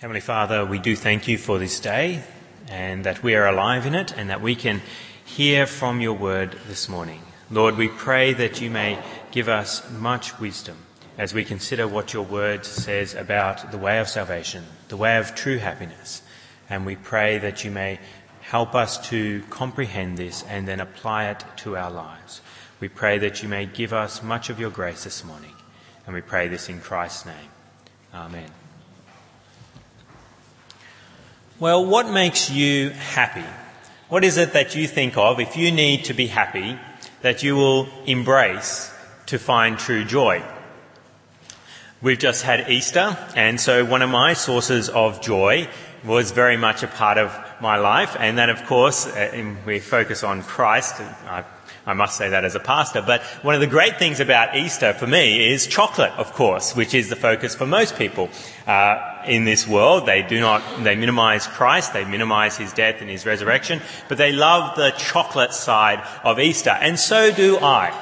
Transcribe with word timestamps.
Heavenly 0.00 0.22
Father, 0.22 0.64
we 0.64 0.78
do 0.78 0.96
thank 0.96 1.28
you 1.28 1.36
for 1.36 1.58
this 1.58 1.78
day 1.78 2.22
and 2.70 3.04
that 3.04 3.22
we 3.22 3.34
are 3.34 3.46
alive 3.46 3.84
in 3.84 3.94
it 3.94 4.16
and 4.16 4.30
that 4.30 4.40
we 4.40 4.54
can 4.54 4.80
hear 5.22 5.66
from 5.66 6.00
your 6.00 6.14
word 6.14 6.56
this 6.68 6.88
morning. 6.88 7.20
Lord, 7.50 7.76
we 7.76 7.88
pray 7.88 8.32
that 8.32 8.62
you 8.62 8.70
may 8.70 8.98
give 9.30 9.46
us 9.46 9.90
much 9.90 10.40
wisdom 10.40 10.78
as 11.18 11.34
we 11.34 11.44
consider 11.44 11.86
what 11.86 12.14
your 12.14 12.22
word 12.22 12.64
says 12.64 13.14
about 13.14 13.72
the 13.72 13.76
way 13.76 13.98
of 13.98 14.08
salvation, 14.08 14.64
the 14.88 14.96
way 14.96 15.18
of 15.18 15.34
true 15.34 15.58
happiness. 15.58 16.22
And 16.70 16.86
we 16.86 16.96
pray 16.96 17.36
that 17.36 17.62
you 17.66 17.70
may 17.70 17.98
help 18.40 18.74
us 18.74 19.06
to 19.10 19.42
comprehend 19.50 20.16
this 20.16 20.44
and 20.44 20.66
then 20.66 20.80
apply 20.80 21.28
it 21.28 21.44
to 21.58 21.76
our 21.76 21.90
lives. 21.90 22.40
We 22.80 22.88
pray 22.88 23.18
that 23.18 23.42
you 23.42 23.50
may 23.50 23.66
give 23.66 23.92
us 23.92 24.22
much 24.22 24.48
of 24.48 24.58
your 24.58 24.70
grace 24.70 25.04
this 25.04 25.22
morning. 25.22 25.52
And 26.06 26.14
we 26.14 26.22
pray 26.22 26.48
this 26.48 26.70
in 26.70 26.80
Christ's 26.80 27.26
name. 27.26 27.50
Amen. 28.14 28.59
Well, 31.60 31.84
what 31.84 32.08
makes 32.08 32.48
you 32.48 32.88
happy? 32.88 33.44
What 34.08 34.24
is 34.24 34.38
it 34.38 34.54
that 34.54 34.74
you 34.74 34.86
think 34.88 35.18
of 35.18 35.40
if 35.40 35.58
you 35.58 35.70
need 35.70 36.04
to 36.06 36.14
be 36.14 36.26
happy 36.26 36.78
that 37.20 37.42
you 37.42 37.54
will 37.54 37.86
embrace 38.06 38.90
to 39.26 39.38
find 39.38 39.78
true 39.78 40.06
joy? 40.06 40.42
We've 42.00 42.18
just 42.18 42.44
had 42.44 42.70
Easter, 42.70 43.14
and 43.36 43.60
so 43.60 43.84
one 43.84 44.00
of 44.00 44.08
my 44.08 44.32
sources 44.32 44.88
of 44.88 45.20
joy 45.20 45.68
was 46.02 46.30
very 46.30 46.56
much 46.56 46.82
a 46.82 46.86
part 46.86 47.18
of 47.18 47.38
my 47.60 47.76
life, 47.76 48.16
and 48.18 48.38
that, 48.38 48.48
of 48.48 48.64
course, 48.64 49.06
uh, 49.06 49.54
we 49.66 49.80
focus 49.80 50.24
on 50.24 50.42
Christ. 50.42 50.98
I 51.28 51.44
I 51.90 51.94
must 51.94 52.16
say 52.16 52.28
that 52.28 52.44
as 52.44 52.54
a 52.54 52.60
pastor. 52.60 53.02
But 53.02 53.20
one 53.42 53.56
of 53.56 53.60
the 53.60 53.66
great 53.66 53.98
things 53.98 54.20
about 54.20 54.54
Easter 54.54 54.92
for 54.92 55.08
me 55.08 55.52
is 55.52 55.66
chocolate, 55.66 56.12
of 56.12 56.32
course, 56.32 56.76
which 56.76 56.94
is 56.94 57.08
the 57.08 57.16
focus 57.16 57.56
for 57.56 57.66
most 57.66 57.96
people 57.98 58.30
uh, 58.68 59.24
in 59.26 59.44
this 59.44 59.66
world. 59.66 60.06
They 60.06 60.22
do 60.22 60.38
not, 60.38 60.62
they 60.84 60.94
minimize 60.94 61.48
Christ, 61.48 61.92
they 61.92 62.04
minimize 62.04 62.56
his 62.56 62.72
death 62.72 63.00
and 63.00 63.10
his 63.10 63.26
resurrection, 63.26 63.82
but 64.08 64.18
they 64.18 64.30
love 64.30 64.76
the 64.76 64.92
chocolate 64.92 65.52
side 65.52 66.00
of 66.22 66.38
Easter. 66.38 66.70
And 66.70 66.96
so 66.96 67.32
do 67.32 67.58
I. 67.58 67.92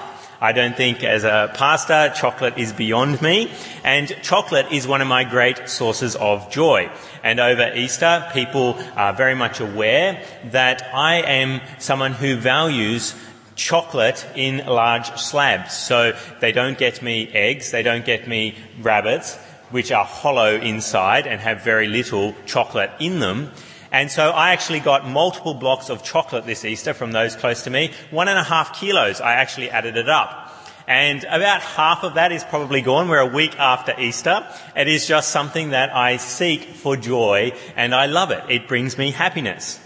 I 0.40 0.52
don't 0.52 0.76
think 0.76 1.02
as 1.02 1.24
a 1.24 1.50
pastor 1.54 2.12
chocolate 2.14 2.58
is 2.58 2.72
beyond 2.72 3.20
me 3.20 3.50
and 3.82 4.06
chocolate 4.22 4.70
is 4.70 4.86
one 4.86 5.00
of 5.00 5.08
my 5.08 5.24
great 5.24 5.68
sources 5.68 6.14
of 6.14 6.48
joy. 6.48 6.90
And 7.24 7.40
over 7.40 7.72
Easter 7.74 8.28
people 8.32 8.78
are 8.94 9.12
very 9.12 9.34
much 9.34 9.58
aware 9.58 10.22
that 10.52 10.94
I 10.94 11.22
am 11.22 11.60
someone 11.80 12.12
who 12.12 12.36
values 12.36 13.16
chocolate 13.58 14.24
in 14.34 14.64
large 14.64 15.14
slabs. 15.18 15.74
So 15.74 16.16
they 16.40 16.52
don't 16.52 16.78
get 16.78 17.02
me 17.02 17.28
eggs, 17.28 17.70
they 17.70 17.82
don't 17.82 18.06
get 18.06 18.26
me 18.26 18.54
rabbits, 18.80 19.36
which 19.70 19.92
are 19.92 20.04
hollow 20.04 20.54
inside 20.54 21.26
and 21.26 21.40
have 21.40 21.62
very 21.62 21.88
little 21.88 22.34
chocolate 22.46 22.90
in 22.98 23.18
them. 23.18 23.50
And 23.90 24.10
so 24.10 24.30
I 24.30 24.52
actually 24.52 24.80
got 24.80 25.06
multiple 25.06 25.54
blocks 25.54 25.90
of 25.90 26.02
chocolate 26.02 26.46
this 26.46 26.64
Easter 26.64 26.94
from 26.94 27.12
those 27.12 27.36
close 27.36 27.64
to 27.64 27.70
me. 27.70 27.92
One 28.10 28.28
and 28.28 28.38
a 28.38 28.44
half 28.44 28.78
kilos. 28.78 29.20
I 29.20 29.34
actually 29.34 29.70
added 29.70 29.96
it 29.96 30.08
up. 30.08 30.54
And 30.86 31.24
about 31.24 31.60
half 31.60 32.02
of 32.02 32.14
that 32.14 32.32
is 32.32 32.44
probably 32.44 32.80
gone. 32.80 33.08
We're 33.08 33.18
a 33.18 33.26
week 33.26 33.58
after 33.58 33.98
Easter. 34.00 34.46
It 34.74 34.88
is 34.88 35.06
just 35.06 35.30
something 35.30 35.70
that 35.70 35.94
I 35.94 36.16
seek 36.16 36.62
for 36.62 36.96
joy 36.96 37.52
and 37.76 37.94
I 37.94 38.06
love 38.06 38.30
it. 38.30 38.42
It 38.48 38.68
brings 38.68 38.96
me 38.96 39.10
happiness. 39.10 39.80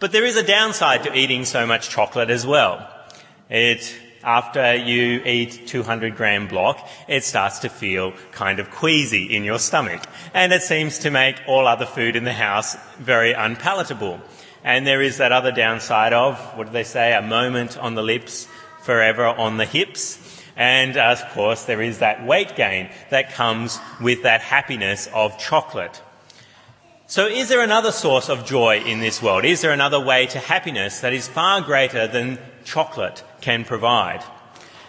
But 0.00 0.12
there 0.12 0.24
is 0.24 0.36
a 0.36 0.42
downside 0.42 1.04
to 1.04 1.14
eating 1.14 1.44
so 1.44 1.66
much 1.66 1.90
chocolate 1.90 2.30
as 2.30 2.46
well. 2.46 2.88
It, 3.50 3.94
after 4.22 4.76
you 4.76 5.22
eat 5.24 5.66
200 5.66 6.16
gram 6.16 6.46
block, 6.46 6.88
it 7.08 7.24
starts 7.24 7.58
to 7.60 7.68
feel 7.68 8.12
kind 8.30 8.60
of 8.60 8.70
queasy 8.70 9.34
in 9.34 9.44
your 9.44 9.58
stomach. 9.58 10.02
And 10.32 10.52
it 10.52 10.62
seems 10.62 11.00
to 11.00 11.10
make 11.10 11.36
all 11.48 11.66
other 11.66 11.86
food 11.86 12.14
in 12.14 12.24
the 12.24 12.32
house 12.32 12.76
very 12.98 13.32
unpalatable. 13.32 14.20
And 14.62 14.86
there 14.86 15.02
is 15.02 15.16
that 15.18 15.32
other 15.32 15.50
downside 15.50 16.12
of, 16.12 16.38
what 16.56 16.68
do 16.68 16.72
they 16.72 16.84
say, 16.84 17.12
a 17.12 17.22
moment 17.22 17.76
on 17.76 17.94
the 17.96 18.02
lips, 18.02 18.46
forever 18.82 19.26
on 19.26 19.56
the 19.56 19.64
hips. 19.64 20.18
And 20.56 20.96
uh, 20.96 21.16
of 21.18 21.32
course, 21.32 21.64
there 21.64 21.82
is 21.82 21.98
that 21.98 22.24
weight 22.24 22.54
gain 22.54 22.90
that 23.10 23.32
comes 23.32 23.80
with 24.00 24.22
that 24.22 24.42
happiness 24.42 25.08
of 25.12 25.38
chocolate. 25.38 26.02
So 27.06 27.26
is 27.26 27.48
there 27.48 27.62
another 27.62 27.90
source 27.90 28.28
of 28.28 28.46
joy 28.46 28.82
in 28.82 29.00
this 29.00 29.20
world? 29.20 29.44
Is 29.44 29.62
there 29.62 29.72
another 29.72 29.98
way 29.98 30.26
to 30.26 30.38
happiness 30.38 31.00
that 31.00 31.12
is 31.12 31.26
far 31.26 31.60
greater 31.60 32.06
than 32.06 32.38
chocolate 32.64 33.24
can 33.40 33.64
provide? 33.64 34.22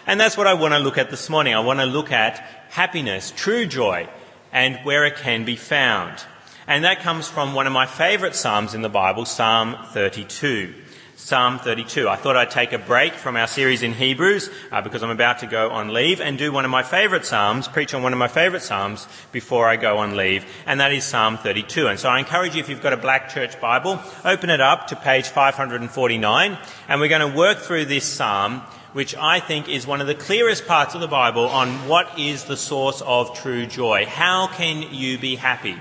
And 0.08 0.20
that's 0.20 0.38
what 0.38 0.48
I 0.48 0.54
want 0.54 0.74
to 0.74 0.80
look 0.80 0.98
at 0.98 1.10
this 1.10 1.30
morning. 1.30 1.54
I 1.54 1.60
want 1.60 1.80
to 1.80 1.86
look 1.86 2.12
at 2.12 2.38
happiness, 2.70 3.32
true 3.36 3.66
joy, 3.66 4.10
and 4.52 4.78
where 4.84 5.06
it 5.06 5.16
can 5.18 5.46
be 5.46 5.56
found. 5.56 6.24
And 6.68 6.84
that 6.84 7.02
comes 7.02 7.28
from 7.28 7.54
one 7.54 7.68
of 7.68 7.74
my 7.74 7.86
favourite 7.86 8.36
Psalms 8.36 8.74
in 8.74 8.82
the 8.82 8.90
Bible, 8.90 9.26
Psalm 9.26 9.78
32. 9.92 10.74
Psalm 11.22 11.60
32. 11.60 12.10
I 12.10 12.16
thought 12.16 12.36
I'd 12.36 12.50
take 12.50 12.74
a 12.74 12.80
break 12.80 13.14
from 13.14 13.38
our 13.38 13.46
series 13.46 13.84
in 13.84 13.94
Hebrews 13.94 14.50
uh, 14.72 14.82
because 14.82 15.04
I'm 15.04 15.12
about 15.12 15.40
to 15.40 15.48
go 15.48 15.70
on 15.70 15.94
leave 15.94 16.20
and 16.20 16.36
do 16.36 16.52
one 16.52 16.66
of 16.66 16.72
my 16.72 16.82
favourite 16.82 17.26
Psalms, 17.26 17.68
preach 17.68 17.94
on 17.94 18.02
one 18.02 18.12
of 18.12 18.18
my 18.18 18.28
favourite 18.28 18.64
Psalms 18.64 19.08
before 19.32 19.68
I 19.68 19.76
go 19.76 20.00
on 20.00 20.18
leave, 20.18 20.46
and 20.66 20.80
that 20.80 20.92
is 20.92 21.04
Psalm 21.04 21.38
32. 21.38 21.88
And 21.88 22.00
so 22.00 22.10
I 22.10 22.18
encourage 22.18 22.56
you, 22.56 22.60
if 22.60 22.70
you've 22.70 22.82
got 22.82 22.94
a 22.94 22.98
black 22.98 23.30
church 23.30 23.62
Bible, 23.62 24.02
open 24.26 24.50
it 24.50 24.62
up 24.62 24.88
to 24.88 24.96
page 24.96 25.28
549, 25.28 26.58
and 26.88 27.00
we're 27.00 27.08
going 27.08 27.32
to 27.32 27.38
work 27.38 27.60
through 27.60 27.86
this 27.86 28.06
Psalm 28.06 28.64
which 28.94 29.16
I 29.16 29.40
think 29.40 29.70
is 29.70 29.88
one 29.88 30.02
of 30.02 30.08
the 30.08 30.16
clearest 30.16 30.68
parts 30.68 30.96
of 30.96 31.02
the 31.02 31.08
Bible 31.08 31.46
on 31.46 31.88
what 31.88 32.20
is 32.20 32.44
the 32.44 32.58
source 32.58 33.02
of 33.02 33.38
true 33.38 33.66
joy. 33.66 34.06
How 34.06 34.48
can 34.48 34.94
you 34.94 35.18
be 35.18 35.38
happy? 35.38 35.78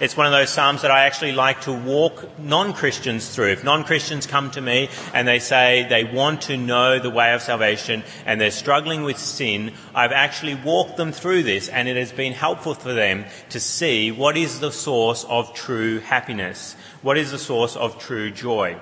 It's 0.00 0.16
one 0.16 0.26
of 0.26 0.32
those 0.32 0.50
Psalms 0.50 0.82
that 0.82 0.92
I 0.92 1.06
actually 1.06 1.32
like 1.32 1.62
to 1.62 1.72
walk 1.72 2.38
non-Christians 2.38 3.34
through. 3.34 3.48
If 3.48 3.64
non-Christians 3.64 4.28
come 4.28 4.52
to 4.52 4.60
me 4.60 4.90
and 5.12 5.26
they 5.26 5.40
say 5.40 5.88
they 5.88 6.04
want 6.04 6.42
to 6.42 6.56
know 6.56 7.00
the 7.00 7.10
way 7.10 7.34
of 7.34 7.42
salvation 7.42 8.04
and 8.24 8.40
they're 8.40 8.52
struggling 8.52 9.02
with 9.02 9.18
sin, 9.18 9.72
I've 9.96 10.12
actually 10.12 10.54
walked 10.54 10.98
them 10.98 11.10
through 11.10 11.42
this 11.42 11.68
and 11.68 11.88
it 11.88 11.96
has 11.96 12.12
been 12.12 12.32
helpful 12.32 12.74
for 12.74 12.92
them 12.92 13.24
to 13.50 13.58
see 13.58 14.12
what 14.12 14.36
is 14.36 14.60
the 14.60 14.70
source 14.70 15.24
of 15.24 15.52
true 15.52 15.98
happiness. 15.98 16.76
What 17.02 17.18
is 17.18 17.32
the 17.32 17.38
source 17.38 17.74
of 17.74 17.98
true 17.98 18.30
joy? 18.30 18.76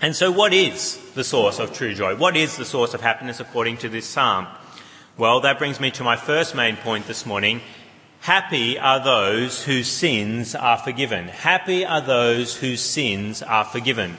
And 0.00 0.16
so 0.16 0.30
what 0.30 0.54
is 0.54 0.98
the 1.12 1.24
source 1.24 1.58
of 1.58 1.74
true 1.74 1.92
joy? 1.92 2.16
What 2.16 2.34
is 2.34 2.56
the 2.56 2.64
source 2.64 2.94
of 2.94 3.02
happiness 3.02 3.40
according 3.40 3.76
to 3.78 3.90
this 3.90 4.06
psalm? 4.06 4.46
Well, 5.16 5.42
that 5.42 5.58
brings 5.58 5.78
me 5.78 5.92
to 5.92 6.02
my 6.02 6.16
first 6.16 6.56
main 6.56 6.76
point 6.76 7.06
this 7.06 7.24
morning, 7.24 7.60
Happy 8.24 8.78
are 8.78 9.04
those 9.04 9.62
whose 9.64 9.86
sins 9.86 10.54
are 10.54 10.78
forgiven. 10.78 11.28
Happy 11.28 11.84
are 11.84 12.00
those 12.00 12.56
whose 12.56 12.80
sins 12.80 13.42
are 13.42 13.66
forgiven. 13.66 14.16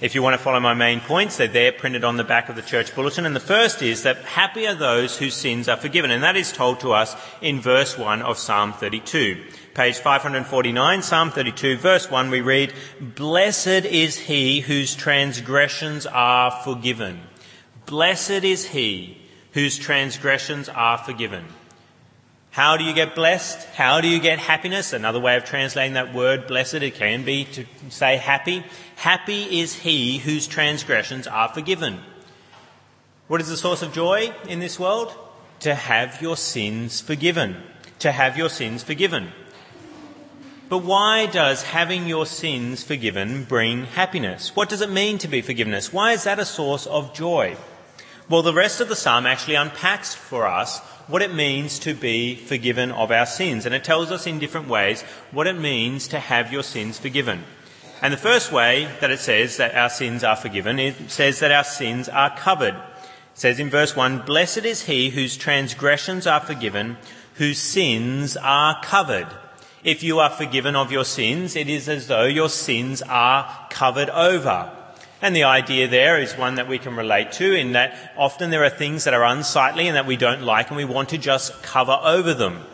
If 0.00 0.14
you 0.14 0.22
want 0.22 0.34
to 0.34 0.38
follow 0.38 0.60
my 0.60 0.74
main 0.74 1.00
points, 1.00 1.36
they're 1.36 1.48
there 1.48 1.72
printed 1.72 2.04
on 2.04 2.16
the 2.16 2.22
back 2.22 2.48
of 2.48 2.54
the 2.54 2.62
church 2.62 2.94
bulletin. 2.94 3.26
And 3.26 3.34
the 3.34 3.40
first 3.40 3.82
is 3.82 4.04
that 4.04 4.18
happy 4.18 4.68
are 4.68 4.76
those 4.76 5.18
whose 5.18 5.34
sins 5.34 5.68
are 5.68 5.76
forgiven. 5.76 6.12
And 6.12 6.22
that 6.22 6.36
is 6.36 6.52
told 6.52 6.78
to 6.78 6.92
us 6.92 7.16
in 7.40 7.60
verse 7.60 7.98
1 7.98 8.22
of 8.22 8.38
Psalm 8.38 8.72
32. 8.72 9.46
Page 9.74 9.96
549, 9.96 11.02
Psalm 11.02 11.32
32, 11.32 11.78
verse 11.78 12.08
1, 12.08 12.30
we 12.30 12.40
read, 12.40 12.72
Blessed 13.00 13.66
is 13.66 14.16
he 14.16 14.60
whose 14.60 14.94
transgressions 14.94 16.06
are 16.06 16.52
forgiven. 16.52 17.20
Blessed 17.86 18.44
is 18.44 18.68
he 18.68 19.18
whose 19.54 19.76
transgressions 19.76 20.68
are 20.68 20.98
forgiven. 20.98 21.46
How 22.52 22.76
do 22.76 22.84
you 22.84 22.92
get 22.92 23.14
blessed? 23.14 23.66
How 23.68 24.02
do 24.02 24.08
you 24.08 24.20
get 24.20 24.38
happiness? 24.38 24.92
Another 24.92 25.18
way 25.18 25.36
of 25.36 25.44
translating 25.46 25.94
that 25.94 26.12
word 26.12 26.46
blessed, 26.46 26.74
it 26.74 26.94
can 26.94 27.24
be 27.24 27.46
to 27.46 27.64
say 27.88 28.18
happy. 28.18 28.62
Happy 28.96 29.60
is 29.60 29.74
he 29.74 30.18
whose 30.18 30.46
transgressions 30.46 31.26
are 31.26 31.48
forgiven. 31.48 32.00
What 33.26 33.40
is 33.40 33.48
the 33.48 33.56
source 33.56 33.80
of 33.80 33.94
joy 33.94 34.34
in 34.46 34.60
this 34.60 34.78
world? 34.78 35.14
To 35.60 35.74
have 35.74 36.20
your 36.20 36.36
sins 36.36 37.00
forgiven. 37.00 37.56
To 38.00 38.12
have 38.12 38.36
your 38.36 38.50
sins 38.50 38.82
forgiven. 38.82 39.32
But 40.68 40.84
why 40.84 41.24
does 41.24 41.62
having 41.62 42.06
your 42.06 42.26
sins 42.26 42.84
forgiven 42.84 43.44
bring 43.44 43.86
happiness? 43.86 44.54
What 44.54 44.68
does 44.68 44.82
it 44.82 44.90
mean 44.90 45.16
to 45.18 45.28
be 45.28 45.40
forgiveness? 45.40 45.90
Why 45.90 46.12
is 46.12 46.24
that 46.24 46.38
a 46.38 46.44
source 46.44 46.86
of 46.86 47.14
joy? 47.14 47.56
Well, 48.28 48.42
the 48.42 48.52
rest 48.52 48.82
of 48.82 48.88
the 48.88 48.96
psalm 48.96 49.24
actually 49.24 49.54
unpacks 49.54 50.14
for 50.14 50.46
us 50.46 50.80
what 51.12 51.20
it 51.20 51.34
means 51.34 51.78
to 51.78 51.92
be 51.92 52.34
forgiven 52.34 52.90
of 52.90 53.10
our 53.10 53.26
sins. 53.26 53.66
And 53.66 53.74
it 53.74 53.84
tells 53.84 54.10
us 54.10 54.26
in 54.26 54.38
different 54.38 54.66
ways 54.66 55.02
what 55.30 55.46
it 55.46 55.58
means 55.58 56.08
to 56.08 56.18
have 56.18 56.50
your 56.50 56.62
sins 56.62 56.98
forgiven. 56.98 57.44
And 58.00 58.14
the 58.14 58.18
first 58.18 58.50
way 58.50 58.88
that 59.02 59.10
it 59.10 59.20
says 59.20 59.58
that 59.58 59.74
our 59.74 59.90
sins 59.90 60.24
are 60.24 60.36
forgiven, 60.36 60.78
it 60.78 61.10
says 61.10 61.40
that 61.40 61.52
our 61.52 61.64
sins 61.64 62.08
are 62.08 62.34
covered. 62.34 62.76
It 62.76 62.82
says 63.34 63.60
in 63.60 63.68
verse 63.68 63.94
1, 63.94 64.20
Blessed 64.24 64.64
is 64.64 64.86
he 64.86 65.10
whose 65.10 65.36
transgressions 65.36 66.26
are 66.26 66.40
forgiven, 66.40 66.96
whose 67.34 67.58
sins 67.58 68.34
are 68.38 68.82
covered. 68.82 69.28
If 69.84 70.02
you 70.02 70.18
are 70.18 70.30
forgiven 70.30 70.74
of 70.74 70.90
your 70.90 71.04
sins, 71.04 71.56
it 71.56 71.68
is 71.68 71.90
as 71.90 72.06
though 72.06 72.24
your 72.24 72.48
sins 72.48 73.02
are 73.02 73.66
covered 73.68 74.08
over. 74.08 74.81
And 75.22 75.36
the 75.36 75.44
idea 75.44 75.86
there 75.86 76.18
is 76.18 76.36
one 76.36 76.56
that 76.56 76.68
we 76.68 76.80
can 76.80 76.96
relate 76.96 77.30
to 77.32 77.54
in 77.54 77.72
that 77.72 78.12
often 78.16 78.50
there 78.50 78.64
are 78.64 78.70
things 78.70 79.04
that 79.04 79.14
are 79.14 79.22
unsightly 79.22 79.86
and 79.86 79.96
that 79.96 80.04
we 80.04 80.16
don't 80.16 80.42
like 80.42 80.68
and 80.68 80.76
we 80.76 80.84
want 80.84 81.10
to 81.10 81.18
just 81.18 81.62
cover 81.62 81.96
over 82.02 82.34
them. 82.34 82.64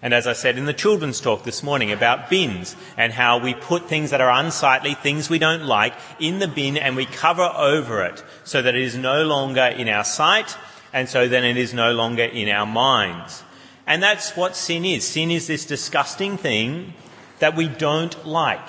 And 0.00 0.14
as 0.14 0.26
I 0.26 0.32
said 0.32 0.56
in 0.56 0.64
the 0.64 0.72
children's 0.72 1.20
talk 1.20 1.44
this 1.44 1.62
morning 1.62 1.92
about 1.92 2.30
bins 2.30 2.74
and 2.96 3.12
how 3.12 3.36
we 3.36 3.52
put 3.52 3.86
things 3.86 4.10
that 4.10 4.22
are 4.22 4.30
unsightly, 4.30 4.94
things 4.94 5.28
we 5.28 5.38
don't 5.38 5.66
like, 5.66 5.92
in 6.18 6.38
the 6.38 6.48
bin 6.48 6.78
and 6.78 6.96
we 6.96 7.04
cover 7.04 7.52
over 7.54 8.02
it 8.02 8.24
so 8.44 8.62
that 8.62 8.74
it 8.74 8.82
is 8.82 8.96
no 8.96 9.22
longer 9.22 9.64
in 9.64 9.90
our 9.90 10.04
sight 10.04 10.56
and 10.94 11.06
so 11.06 11.28
then 11.28 11.44
it 11.44 11.58
is 11.58 11.74
no 11.74 11.92
longer 11.92 12.24
in 12.24 12.48
our 12.48 12.66
minds. 12.66 13.42
And 13.86 14.02
that's 14.02 14.34
what 14.34 14.56
sin 14.56 14.86
is. 14.86 15.06
Sin 15.06 15.30
is 15.30 15.48
this 15.48 15.66
disgusting 15.66 16.38
thing 16.38 16.94
that 17.40 17.56
we 17.56 17.68
don't 17.68 18.26
like. 18.26 18.66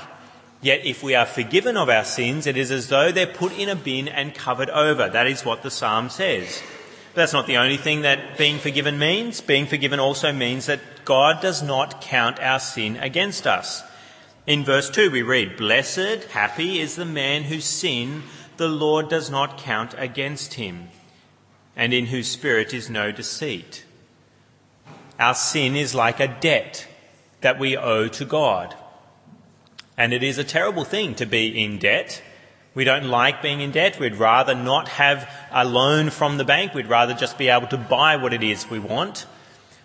Yet 0.66 0.84
if 0.84 1.04
we 1.04 1.14
are 1.14 1.28
forgiven 1.28 1.78
of 1.78 1.90
our 1.90 2.04
sins, 2.04 2.48
it 2.48 2.58
is 2.58 2.72
as 2.72 2.88
though 2.88 3.12
they're 3.12 3.28
put 3.28 3.56
in 3.56 3.70
a 3.70 3.76
bin 3.76 4.08
and 4.08 4.34
covered 4.34 4.72
over. 4.72 5.08
That 5.08 5.28
is 5.28 5.46
what 5.46 5.62
the 5.62 5.70
psalm 5.70 6.10
says. 6.10 6.60
But 7.14 7.22
that's 7.22 7.34
not 7.34 7.46
the 7.46 7.58
only 7.58 7.78
thing 7.78 8.02
that 8.02 8.36
being 8.36 8.58
forgiven 8.58 8.98
means. 8.98 9.42
Being 9.42 9.68
forgiven 9.68 10.00
also 10.00 10.32
means 10.32 10.66
that 10.66 11.06
God 11.06 11.40
does 11.40 11.62
not 11.62 12.02
count 12.02 12.40
our 12.40 12.60
sin 12.60 12.98
against 12.98 13.46
us. 13.46 13.84
In 14.48 14.66
verse 14.66 14.90
2 14.90 15.12
we 15.12 15.22
read, 15.22 15.56
Blessed, 15.56 16.24
happy 16.32 16.80
is 16.80 16.96
the 16.96 17.06
man 17.06 17.44
whose 17.44 17.66
sin 17.66 18.24
the 18.58 18.68
Lord 18.68 19.08
does 19.08 19.30
not 19.30 19.60
count 19.60 19.94
against 20.00 20.56
him, 20.56 20.88
and 21.76 21.94
in 21.94 22.08
whose 22.08 22.28
spirit 22.28 22.74
is 22.74 22.90
no 22.90 23.12
deceit. 23.12 23.86
Our 25.20 25.36
sin 25.36 25.76
is 25.76 25.94
like 25.94 26.20
a 26.20 26.28
debt 26.28 26.88
that 27.42 27.60
we 27.60 27.78
owe 27.78 28.08
to 28.08 28.26
God. 28.26 28.74
And 29.98 30.14
it 30.14 30.24
is 30.24 30.38
a 30.38 30.44
terrible 30.44 30.84
thing 30.84 31.16
to 31.16 31.26
be 31.26 31.64
in 31.64 31.78
debt. 31.78 32.22
We 32.74 32.84
don't 32.84 33.06
like 33.06 33.42
being 33.42 33.62
in 33.62 33.72
debt. 33.72 34.00
We'd 34.00 34.16
rather 34.16 34.54
not 34.54 34.90
have 34.90 35.30
a 35.52 35.64
loan 35.64 36.10
from 36.10 36.38
the 36.38 36.44
bank. 36.44 36.74
We'd 36.74 36.88
rather 36.88 37.14
just 37.14 37.38
be 37.38 37.48
able 37.48 37.68
to 37.68 37.78
buy 37.78 38.18
what 38.18 38.34
it 38.34 38.44
is 38.44 38.70
we 38.70 38.80
want. 38.80 39.26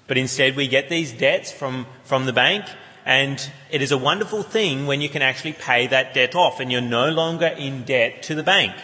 But 0.09 0.19
instead 0.19 0.57
we 0.57 0.67
get 0.67 0.89
these 0.89 1.13
debts 1.13 1.53
from, 1.53 1.87
from 2.03 2.27
the 2.27 2.33
bank 2.33 2.65
and 3.07 3.51
it 3.71 3.81
is 3.81 3.93
a 3.93 3.99
wonderful 3.99 4.43
thing 4.43 4.87
when 4.87 5.01
you 5.01 5.09
can 5.09 5.23
actually 5.23 5.53
pay 5.53 5.87
that 5.87 6.15
debt 6.15 6.35
off 6.35 6.61
and 6.61 6.71
you're 6.71 6.81
no 6.81 7.11
longer 7.11 7.47
in 7.47 7.85
debt 7.85 8.23
to 8.25 8.35
the 8.35 8.43
bank. 8.43 8.75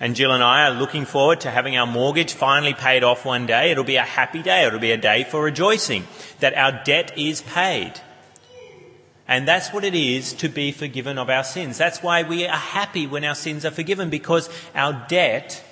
And 0.00 0.14
Jill 0.14 0.32
and 0.32 0.42
I 0.42 0.68
are 0.68 0.74
looking 0.74 1.04
forward 1.04 1.40
to 1.40 1.50
having 1.50 1.76
our 1.76 1.86
mortgage 1.86 2.32
finally 2.32 2.72
paid 2.74 3.02
off 3.02 3.24
one 3.24 3.46
day. 3.46 3.72
It'll 3.72 3.84
be 3.84 3.96
a 3.96 4.02
happy 4.02 4.42
day. 4.42 4.64
It'll 4.64 4.78
be 4.78 4.92
a 4.92 4.96
day 4.96 5.24
for 5.24 5.42
rejoicing 5.42 6.06
that 6.38 6.56
our 6.56 6.82
debt 6.84 7.18
is 7.18 7.42
paid. 7.42 7.94
And 9.28 9.46
that's 9.46 9.72
what 9.74 9.84
it 9.84 9.94
is 9.94 10.32
to 10.34 10.48
be 10.48 10.72
forgiven 10.72 11.18
of 11.18 11.28
our 11.28 11.44
sins. 11.44 11.76
That's 11.76 12.02
why 12.02 12.22
we 12.22 12.46
are 12.46 12.56
happy 12.56 13.06
when 13.06 13.24
our 13.24 13.34
sins 13.34 13.66
are 13.66 13.70
forgiven 13.70 14.08
because 14.08 14.48
our 14.74 15.04
debt 15.06 15.62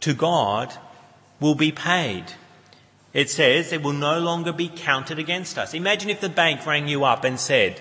to 0.00 0.12
God 0.12 0.74
will 1.40 1.54
be 1.54 1.72
paid. 1.72 2.24
It 3.14 3.30
says 3.30 3.72
it 3.72 3.82
will 3.82 3.94
no 3.94 4.20
longer 4.20 4.52
be 4.52 4.68
counted 4.68 5.18
against 5.18 5.56
us. 5.56 5.72
Imagine 5.72 6.10
if 6.10 6.20
the 6.20 6.28
bank 6.28 6.66
rang 6.66 6.88
you 6.88 7.04
up 7.04 7.24
and 7.24 7.40
said, 7.40 7.80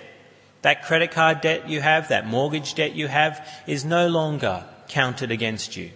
that 0.61 0.83
credit 0.83 1.11
card 1.11 1.41
debt 1.41 1.69
you 1.69 1.81
have, 1.81 2.07
that 2.07 2.25
mortgage 2.25 2.73
debt 2.73 2.93
you 2.93 3.07
have, 3.07 3.45
is 3.67 3.85
no 3.85 4.07
longer 4.07 4.65
counted 4.87 5.31
against 5.31 5.75
you. 5.75 5.91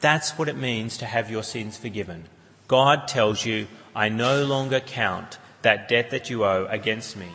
That's 0.00 0.38
what 0.38 0.48
it 0.48 0.56
means 0.56 0.98
to 0.98 1.06
have 1.06 1.30
your 1.30 1.42
sins 1.42 1.76
forgiven. 1.76 2.28
God 2.68 3.08
tells 3.08 3.44
you, 3.44 3.66
I 3.94 4.08
no 4.08 4.44
longer 4.44 4.80
count 4.80 5.38
that 5.62 5.88
debt 5.88 6.10
that 6.10 6.30
you 6.30 6.44
owe 6.44 6.66
against 6.66 7.16
me. 7.16 7.28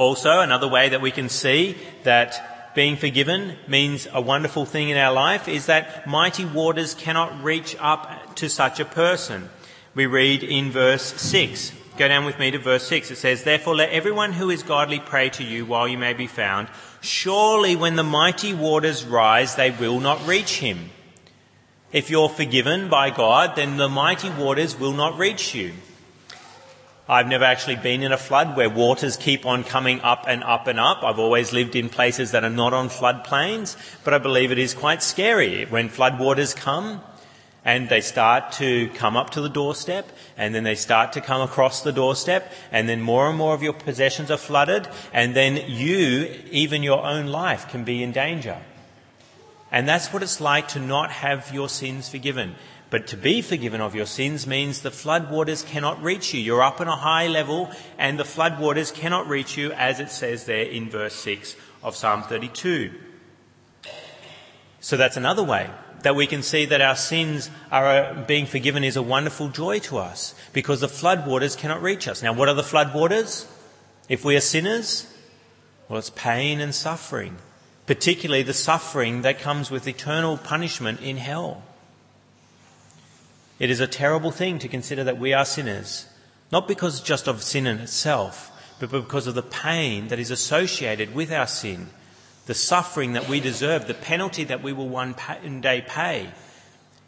Also, 0.00 0.40
another 0.40 0.66
way 0.66 0.88
that 0.88 1.02
we 1.02 1.10
can 1.10 1.28
see 1.28 1.76
that 2.04 2.72
being 2.74 2.96
forgiven 2.96 3.54
means 3.68 4.08
a 4.14 4.20
wonderful 4.22 4.64
thing 4.64 4.88
in 4.88 4.96
our 4.96 5.12
life 5.12 5.46
is 5.46 5.66
that 5.66 6.06
mighty 6.06 6.46
waters 6.46 6.94
cannot 6.94 7.44
reach 7.44 7.76
up 7.78 8.34
to 8.36 8.48
such 8.48 8.80
a 8.80 8.86
person. 8.86 9.50
We 9.94 10.06
read 10.06 10.42
in 10.42 10.70
verse 10.70 11.02
6. 11.02 11.72
Go 11.98 12.08
down 12.08 12.24
with 12.24 12.38
me 12.38 12.50
to 12.50 12.58
verse 12.58 12.88
6. 12.88 13.10
It 13.10 13.16
says, 13.16 13.44
Therefore 13.44 13.76
let 13.76 13.90
everyone 13.90 14.32
who 14.32 14.48
is 14.48 14.62
godly 14.62 15.00
pray 15.00 15.28
to 15.28 15.44
you 15.44 15.66
while 15.66 15.86
you 15.86 15.98
may 15.98 16.14
be 16.14 16.26
found. 16.26 16.68
Surely 17.02 17.76
when 17.76 17.96
the 17.96 18.02
mighty 18.02 18.54
waters 18.54 19.04
rise, 19.04 19.56
they 19.56 19.70
will 19.70 20.00
not 20.00 20.26
reach 20.26 20.60
him. 20.60 20.88
If 21.92 22.08
you're 22.08 22.30
forgiven 22.30 22.88
by 22.88 23.10
God, 23.10 23.54
then 23.54 23.76
the 23.76 23.90
mighty 23.90 24.30
waters 24.30 24.80
will 24.80 24.94
not 24.94 25.18
reach 25.18 25.54
you. 25.54 25.74
I've 27.10 27.26
never 27.26 27.44
actually 27.44 27.74
been 27.74 28.04
in 28.04 28.12
a 28.12 28.16
flood 28.16 28.56
where 28.56 28.70
waters 28.70 29.16
keep 29.16 29.44
on 29.44 29.64
coming 29.64 30.00
up 30.02 30.26
and 30.28 30.44
up 30.44 30.68
and 30.68 30.78
up. 30.78 31.02
I've 31.02 31.18
always 31.18 31.52
lived 31.52 31.74
in 31.74 31.88
places 31.88 32.30
that 32.30 32.44
are 32.44 32.50
not 32.50 32.72
on 32.72 32.88
floodplains, 32.88 33.76
but 34.04 34.14
I 34.14 34.18
believe 34.18 34.52
it 34.52 34.60
is 34.60 34.74
quite 34.74 35.02
scary 35.02 35.64
when 35.64 35.88
floodwaters 35.88 36.54
come 36.54 37.00
and 37.64 37.88
they 37.88 38.00
start 38.00 38.52
to 38.52 38.90
come 38.90 39.16
up 39.16 39.30
to 39.30 39.40
the 39.40 39.48
doorstep 39.48 40.08
and 40.36 40.54
then 40.54 40.62
they 40.62 40.76
start 40.76 41.12
to 41.14 41.20
come 41.20 41.42
across 41.42 41.82
the 41.82 41.90
doorstep 41.90 42.52
and 42.70 42.88
then 42.88 43.00
more 43.02 43.28
and 43.28 43.36
more 43.36 43.54
of 43.54 43.62
your 43.64 43.72
possessions 43.72 44.30
are 44.30 44.36
flooded 44.36 44.86
and 45.12 45.34
then 45.34 45.56
you, 45.66 46.32
even 46.52 46.84
your 46.84 47.04
own 47.04 47.26
life 47.26 47.68
can 47.68 47.82
be 47.82 48.04
in 48.04 48.12
danger. 48.12 48.62
And 49.72 49.88
that's 49.88 50.12
what 50.12 50.22
it's 50.22 50.40
like 50.40 50.68
to 50.68 50.78
not 50.78 51.10
have 51.10 51.52
your 51.52 51.68
sins 51.68 52.08
forgiven. 52.08 52.54
But 52.90 53.06
to 53.08 53.16
be 53.16 53.40
forgiven 53.40 53.80
of 53.80 53.94
your 53.94 54.06
sins 54.06 54.48
means 54.48 54.82
the 54.82 54.90
floodwaters 54.90 55.64
cannot 55.64 56.02
reach 56.02 56.34
you. 56.34 56.40
You're 56.40 56.62
up 56.62 56.80
on 56.80 56.88
a 56.88 56.96
high 56.96 57.28
level 57.28 57.70
and 57.96 58.18
the 58.18 58.24
floodwaters 58.24 58.92
cannot 58.92 59.28
reach 59.28 59.56
you 59.56 59.72
as 59.72 60.00
it 60.00 60.10
says 60.10 60.44
there 60.44 60.64
in 60.64 60.90
verse 60.90 61.14
6 61.14 61.54
of 61.84 61.94
Psalm 61.94 62.24
32. 62.24 62.92
So 64.80 64.96
that's 64.96 65.16
another 65.16 65.44
way 65.44 65.70
that 66.02 66.16
we 66.16 66.26
can 66.26 66.42
see 66.42 66.64
that 66.64 66.80
our 66.80 66.96
sins 66.96 67.50
are 67.70 67.86
uh, 67.86 68.24
being 68.26 68.46
forgiven 68.46 68.82
is 68.82 68.96
a 68.96 69.02
wonderful 69.02 69.48
joy 69.48 69.78
to 69.78 69.98
us 69.98 70.34
because 70.52 70.80
the 70.80 70.86
floodwaters 70.86 71.56
cannot 71.56 71.82
reach 71.82 72.08
us. 72.08 72.22
Now 72.22 72.32
what 72.32 72.48
are 72.48 72.54
the 72.54 72.62
floodwaters? 72.62 73.46
If 74.08 74.24
we 74.24 74.34
are 74.34 74.40
sinners? 74.40 75.06
Well, 75.88 75.98
it's 75.98 76.10
pain 76.10 76.60
and 76.60 76.74
suffering, 76.74 77.36
particularly 77.86 78.42
the 78.42 78.54
suffering 78.54 79.22
that 79.22 79.38
comes 79.38 79.70
with 79.70 79.86
eternal 79.86 80.36
punishment 80.38 81.00
in 81.00 81.16
hell. 81.16 81.62
It 83.60 83.70
is 83.70 83.78
a 83.78 83.86
terrible 83.86 84.30
thing 84.30 84.58
to 84.60 84.68
consider 84.68 85.04
that 85.04 85.18
we 85.18 85.34
are 85.34 85.44
sinners, 85.44 86.06
not 86.50 86.66
because 86.66 87.02
just 87.02 87.28
of 87.28 87.42
sin 87.42 87.66
in 87.66 87.78
itself, 87.78 88.50
but 88.80 88.90
because 88.90 89.26
of 89.26 89.34
the 89.34 89.42
pain 89.42 90.08
that 90.08 90.18
is 90.18 90.30
associated 90.30 91.14
with 91.14 91.30
our 91.30 91.46
sin, 91.46 91.90
the 92.46 92.54
suffering 92.54 93.12
that 93.12 93.28
we 93.28 93.38
deserve, 93.38 93.86
the 93.86 93.92
penalty 93.92 94.44
that 94.44 94.62
we 94.62 94.72
will 94.72 94.88
one 94.88 95.14
day 95.60 95.84
pay, 95.86 96.30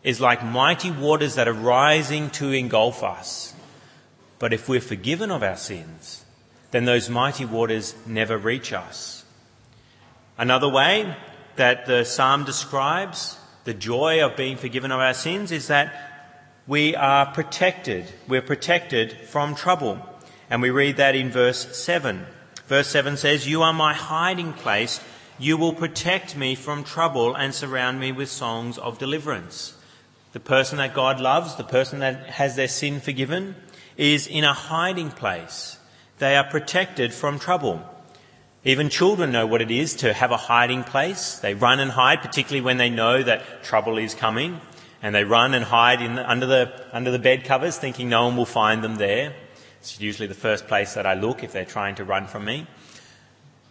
is 0.04 0.20
like 0.20 0.44
mighty 0.44 0.90
waters 0.90 1.36
that 1.36 1.48
are 1.48 1.54
rising 1.54 2.28
to 2.30 2.52
engulf 2.52 3.02
us. 3.02 3.54
But 4.38 4.52
if 4.52 4.68
we're 4.68 4.80
forgiven 4.82 5.30
of 5.30 5.42
our 5.42 5.56
sins, 5.56 6.22
then 6.70 6.84
those 6.84 7.08
mighty 7.08 7.46
waters 7.46 7.94
never 8.06 8.36
reach 8.36 8.74
us. 8.74 9.24
Another 10.36 10.68
way 10.68 11.16
that 11.56 11.86
the 11.86 12.04
psalm 12.04 12.44
describes 12.44 13.38
the 13.64 13.72
joy 13.72 14.22
of 14.22 14.36
being 14.36 14.58
forgiven 14.58 14.92
of 14.92 15.00
our 15.00 15.14
sins 15.14 15.50
is 15.50 15.68
that 15.68 16.11
we 16.66 16.94
are 16.94 17.26
protected. 17.26 18.06
We're 18.28 18.42
protected 18.42 19.12
from 19.12 19.54
trouble. 19.54 19.98
And 20.48 20.62
we 20.62 20.70
read 20.70 20.96
that 20.98 21.16
in 21.16 21.30
verse 21.30 21.76
7. 21.76 22.24
Verse 22.66 22.88
7 22.88 23.16
says, 23.16 23.48
You 23.48 23.62
are 23.62 23.72
my 23.72 23.94
hiding 23.94 24.52
place. 24.52 25.00
You 25.38 25.56
will 25.56 25.72
protect 25.72 26.36
me 26.36 26.54
from 26.54 26.84
trouble 26.84 27.34
and 27.34 27.52
surround 27.52 27.98
me 27.98 28.12
with 28.12 28.28
songs 28.28 28.78
of 28.78 28.98
deliverance. 28.98 29.76
The 30.32 30.40
person 30.40 30.78
that 30.78 30.94
God 30.94 31.20
loves, 31.20 31.56
the 31.56 31.64
person 31.64 31.98
that 31.98 32.30
has 32.30 32.54
their 32.54 32.68
sin 32.68 33.00
forgiven, 33.00 33.56
is 33.96 34.26
in 34.26 34.44
a 34.44 34.52
hiding 34.52 35.10
place. 35.10 35.78
They 36.18 36.36
are 36.36 36.44
protected 36.44 37.12
from 37.12 37.38
trouble. 37.38 37.82
Even 38.64 38.88
children 38.88 39.32
know 39.32 39.46
what 39.46 39.60
it 39.60 39.72
is 39.72 39.96
to 39.96 40.12
have 40.12 40.30
a 40.30 40.36
hiding 40.36 40.84
place. 40.84 41.38
They 41.40 41.54
run 41.54 41.80
and 41.80 41.90
hide, 41.90 42.22
particularly 42.22 42.60
when 42.60 42.76
they 42.76 42.90
know 42.90 43.20
that 43.22 43.64
trouble 43.64 43.98
is 43.98 44.14
coming 44.14 44.60
and 45.02 45.14
they 45.14 45.24
run 45.24 45.52
and 45.52 45.64
hide 45.64 46.00
in 46.00 46.18
under 46.18 46.46
the 46.46 46.72
under 46.92 47.10
the 47.10 47.18
bed 47.18 47.44
covers, 47.44 47.76
thinking 47.76 48.08
no 48.08 48.26
one 48.26 48.36
will 48.36 48.46
find 48.46 48.82
them 48.82 48.96
there. 48.96 49.34
It's 49.80 50.00
usually 50.00 50.28
the 50.28 50.34
first 50.34 50.68
place 50.68 50.94
that 50.94 51.06
I 51.06 51.14
look 51.14 51.42
if 51.42 51.52
they're 51.52 51.64
trying 51.64 51.96
to 51.96 52.04
run 52.04 52.28
from 52.28 52.44
me. 52.44 52.68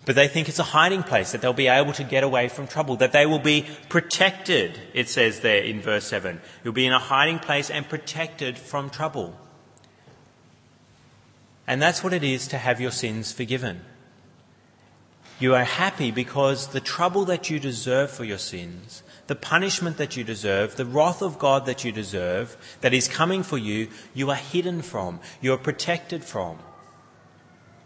But 0.04 0.16
they 0.16 0.28
think 0.28 0.50
it's 0.50 0.60
a 0.60 0.64
hiding 0.64 1.04
place, 1.04 1.32
that 1.32 1.42
they'll 1.42 1.54
be 1.54 1.68
able 1.68 1.94
to 1.94 2.04
get 2.04 2.24
away 2.24 2.50
from 2.50 2.68
trouble, 2.68 2.96
that 2.98 3.12
they 3.12 3.26
will 3.26 3.40
be 3.40 3.68
protected, 3.88 4.80
it 4.94 5.08
says 5.08 5.42
there 5.42 5.62
in 5.64 5.80
verse 5.80 6.06
7. 6.08 6.42
You'll 6.64 6.74
be 6.74 6.88
in 6.88 6.94
a 6.94 7.00
hiding 7.00 7.40
place 7.40 7.70
and 7.70 7.88
protected 7.88 8.58
from 8.58 8.90
trouble. 8.90 9.38
And 11.68 11.82
that's 11.82 12.04
what 12.04 12.14
it 12.14 12.24
is 12.24 12.48
to 12.48 12.58
have 12.58 12.82
your 12.82 12.92
sins 12.92 13.32
forgiven. 13.32 13.82
You 15.40 15.56
are 15.56 15.64
happy 15.64 16.12
because 16.12 16.68
the 16.68 16.82
trouble 16.82 17.26
that 17.26 17.50
you 17.50 17.60
deserve 17.60 18.12
for 18.12 18.24
your 18.24 18.38
sins 18.38 19.04
the 19.28 19.36
punishment 19.36 19.98
that 19.98 20.18
you 20.18 20.24
deserve, 20.24 20.76
the 20.76 20.86
wrath 20.86 21.22
of 21.22 21.40
God 21.40 21.66
that 21.66 21.84
you 21.84 21.92
deserve, 21.92 22.58
that 22.82 22.94
is 22.94 23.08
coming 23.08 23.44
for 23.44 23.58
you, 23.58 23.88
you 24.14 24.30
are 24.30 24.36
hidden 24.36 24.82
from, 24.82 25.20
you 25.42 25.54
are 25.54 25.58
protected 25.58 26.24
from. 26.24 26.58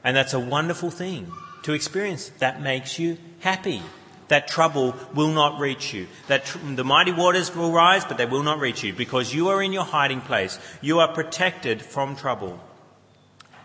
And 0.04 0.16
that's 0.16 0.34
a 0.34 0.40
wonderful 0.40 0.92
thing 0.92 1.32
to 1.64 1.74
experience. 1.74 2.30
That 2.40 2.62
makes 2.62 3.00
you 3.00 3.18
happy. 3.40 3.82
That 4.28 4.48
trouble 4.48 4.96
will 5.14 5.32
not 5.32 5.60
reach 5.60 5.94
you. 5.94 6.08
That 6.28 6.46
tr- 6.46 6.58
the 6.58 6.84
mighty 6.84 7.12
waters 7.12 7.56
will 7.56 7.72
rise, 7.72 8.06
but 8.06 8.18
they 8.18 8.26
will 8.26 8.44
not 8.44 8.60
reach 8.60 8.84
you 8.84 8.94
because 8.94 9.34
you 9.34 9.50
are 9.50 9.62
in 9.62 9.74
your 9.74 9.84
hiding 9.84 10.22
place. 10.22 10.60
You 10.82 11.00
are 11.00 11.14
protected 11.14 11.82
from 11.82 12.16
trouble. 12.16 12.60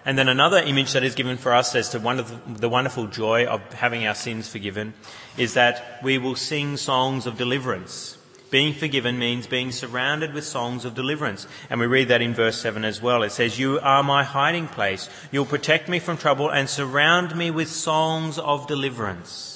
And 0.04 0.16
then 0.16 0.28
another 0.28 0.58
image 0.58 0.92
that 0.92 1.04
is 1.04 1.14
given 1.14 1.36
for 1.36 1.52
us 1.52 1.74
as 1.74 1.90
to 1.90 1.98
the 1.98 2.68
wonderful 2.68 3.06
joy 3.06 3.46
of 3.46 3.60
having 3.74 4.06
our 4.06 4.14
sins 4.14 4.48
forgiven 4.48 4.94
is 5.36 5.54
that 5.54 6.00
we 6.02 6.16
will 6.16 6.36
sing 6.36 6.76
songs 6.76 7.26
of 7.26 7.36
deliverance. 7.36 8.16
Being 8.50 8.74
forgiven 8.74 9.18
means 9.18 9.46
being 9.46 9.70
surrounded 9.70 10.34
with 10.34 10.44
songs 10.44 10.84
of 10.84 10.94
deliverance. 10.94 11.46
And 11.68 11.78
we 11.78 11.86
read 11.86 12.08
that 12.08 12.22
in 12.22 12.34
verse 12.34 12.60
7 12.60 12.84
as 12.84 13.00
well. 13.00 13.22
It 13.22 13.30
says, 13.30 13.58
You 13.58 13.78
are 13.80 14.02
my 14.02 14.24
hiding 14.24 14.66
place. 14.66 15.08
You'll 15.30 15.44
protect 15.44 15.88
me 15.88 16.00
from 16.00 16.16
trouble 16.16 16.50
and 16.50 16.68
surround 16.68 17.36
me 17.36 17.50
with 17.52 17.70
songs 17.70 18.38
of 18.38 18.66
deliverance. 18.66 19.49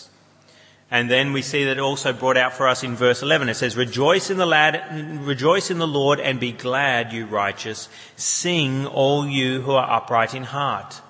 And 0.95 1.11
then 1.11 1.33
we 1.33 1.43
see 1.43 1.65
that 1.65 1.81
also 1.81 2.13
brought 2.13 2.37
out 2.37 2.53
for 2.53 2.69
us 2.69 2.85
in 2.85 2.95
verse 2.95 3.23
11. 3.23 3.49
It 3.49 3.55
says, 3.55 3.77
Rejoice 3.77 4.31
in 4.31 4.37
the 4.37 4.47
lad, 4.47 5.27
rejoice 5.27 5.71
in 5.71 5.79
the 5.79 5.89
Lord 5.89 6.21
and 6.21 6.39
be 6.39 6.53
glad, 6.53 7.13
you 7.13 7.27
righteous. 7.27 7.89
Sing, 8.15 8.87
all 8.87 9.27
you 9.27 9.63
who 9.63 9.73
are 9.73 9.91
upright 9.91 10.35
in 10.35 10.45
heart. 10.45 11.01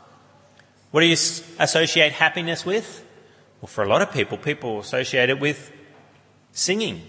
What 0.90 1.00
do 1.02 1.06
you 1.06 1.16
associate 1.58 2.12
happiness 2.12 2.64
with? 2.64 3.04
Well, 3.60 3.66
for 3.66 3.84
a 3.84 3.88
lot 3.88 4.00
of 4.00 4.10
people, 4.12 4.38
people 4.38 4.80
associate 4.80 5.28
it 5.28 5.38
with 5.38 5.70
singing 6.52 7.02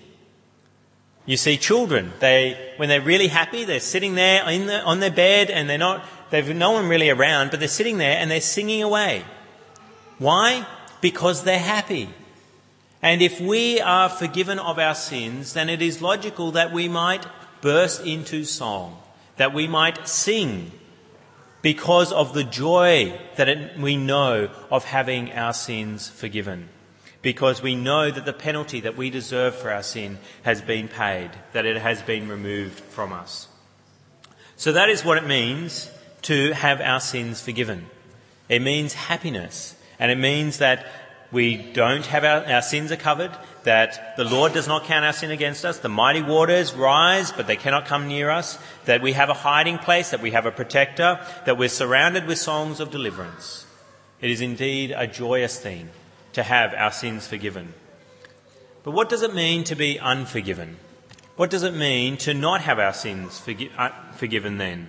you 1.26 1.38
see 1.38 1.58
children, 1.58 2.14
they, 2.20 2.74
when 2.78 2.88
they're 2.88 3.02
really 3.02 3.28
happy, 3.28 3.66
they're 3.66 3.80
sitting 3.80 4.14
there 4.16 4.46
the, 4.46 4.82
on 4.84 5.00
their 5.00 5.12
bed 5.12 5.50
and 5.50 5.68
they're 5.68 5.78
not, 5.78 6.06
they've 6.30 6.56
no 6.56 6.72
one 6.72 6.88
really 6.88 7.10
around, 7.10 7.50
but 7.50 7.60
they're 7.60 7.68
sitting 7.68 7.98
there 7.98 8.18
and 8.18 8.30
they're 8.30 8.42
singing 8.42 8.84
away. 8.84 9.26
Why? 10.20 10.68
Because 11.02 11.44
they're 11.44 11.58
happy. 11.58 12.10
And 13.06 13.22
if 13.22 13.40
we 13.40 13.80
are 13.80 14.10
forgiven 14.10 14.58
of 14.58 14.80
our 14.80 14.96
sins, 14.96 15.54
then 15.54 15.70
it 15.70 15.80
is 15.80 16.02
logical 16.02 16.54
that 16.54 16.74
we 16.74 16.90
might 16.90 17.24
burst 17.62 18.04
into 18.04 18.44
song, 18.44 18.98
that 19.38 19.54
we 19.54 19.68
might 19.68 20.08
sing 20.08 20.72
because 21.62 22.12
of 22.12 22.34
the 22.34 22.44
joy 22.44 23.16
that 23.36 23.48
it, 23.48 23.78
we 23.78 23.96
know 23.96 24.50
of 24.72 24.86
having 24.86 25.32
our 25.34 25.54
sins 25.54 26.10
forgiven 26.10 26.68
because 27.22 27.62
we 27.62 27.76
know 27.76 28.10
that 28.10 28.26
the 28.26 28.34
penalty 28.34 28.80
that 28.80 28.98
we 28.98 29.12
deserve 29.12 29.54
for 29.54 29.70
our 29.70 29.84
sin 29.84 30.18
has 30.42 30.64
been 30.64 30.88
paid, 30.88 31.30
that 31.54 31.68
it 31.68 31.78
has 31.78 32.02
been 32.02 32.28
removed 32.28 32.80
from 32.80 33.14
us. 33.14 33.48
So 34.56 34.72
that 34.72 34.90
is 34.90 35.06
what 35.06 35.20
it 35.20 35.28
means 35.28 35.92
to 36.24 36.54
have 36.54 36.82
our 36.82 37.00
sins 37.00 37.40
forgiven. 37.40 37.86
It 38.50 38.64
means 38.64 38.96
happiness, 38.96 39.76
and 40.00 40.12
it 40.12 40.18
means 40.18 40.58
that 40.58 40.88
we 41.36 41.58
don't 41.58 42.06
have 42.06 42.24
our, 42.24 42.46
our 42.46 42.62
sins 42.62 42.94
are 42.94 42.96
covered, 42.96 43.32
that 43.64 44.16
the 44.16 44.24
Lord 44.24 44.54
does 44.54 44.70
not 44.70 44.86
count 44.86 45.04
our 45.04 45.12
sin 45.12 45.32
against 45.32 45.66
us, 45.66 45.80
the 45.80 45.90
mighty 45.90 46.22
waters 46.22 46.74
rise, 46.74 47.34
but 47.34 47.46
they 47.46 47.58
cannot 47.58 47.88
come 47.88 48.08
near 48.08 48.30
us, 48.30 48.58
that 48.86 49.02
we 49.02 49.12
have 49.12 49.28
a 49.28 49.34
hiding 49.34 49.78
place, 49.78 50.12
that 50.12 50.22
we 50.22 50.32
have 50.32 50.46
a 50.46 50.52
protector, 50.52 51.20
that 51.46 51.58
we're 51.58 51.68
surrounded 51.68 52.26
with 52.26 52.40
songs 52.40 52.80
of 52.80 52.90
deliverance. 52.90 53.66
It 54.22 54.32
is 54.32 54.40
indeed 54.40 54.94
a 54.96 55.08
joyous 55.08 55.60
thing 55.60 55.90
to 56.32 56.42
have 56.42 56.74
our 56.74 56.94
sins 56.94 57.28
forgiven. 57.28 57.74
But 58.84 58.92
what 58.92 59.10
does 59.10 59.22
it 59.22 59.36
mean 59.36 59.66
to 59.66 59.76
be 59.76 60.00
unforgiven? 60.00 60.78
What 61.36 61.50
does 61.50 61.64
it 61.64 61.74
mean 61.74 62.16
to 62.18 62.34
not 62.34 62.62
have 62.62 62.80
our 62.80 62.94
sins 62.94 63.42
forgi- 63.42 63.72
uh, 63.78 63.90
forgiven 64.14 64.58
then? 64.58 64.88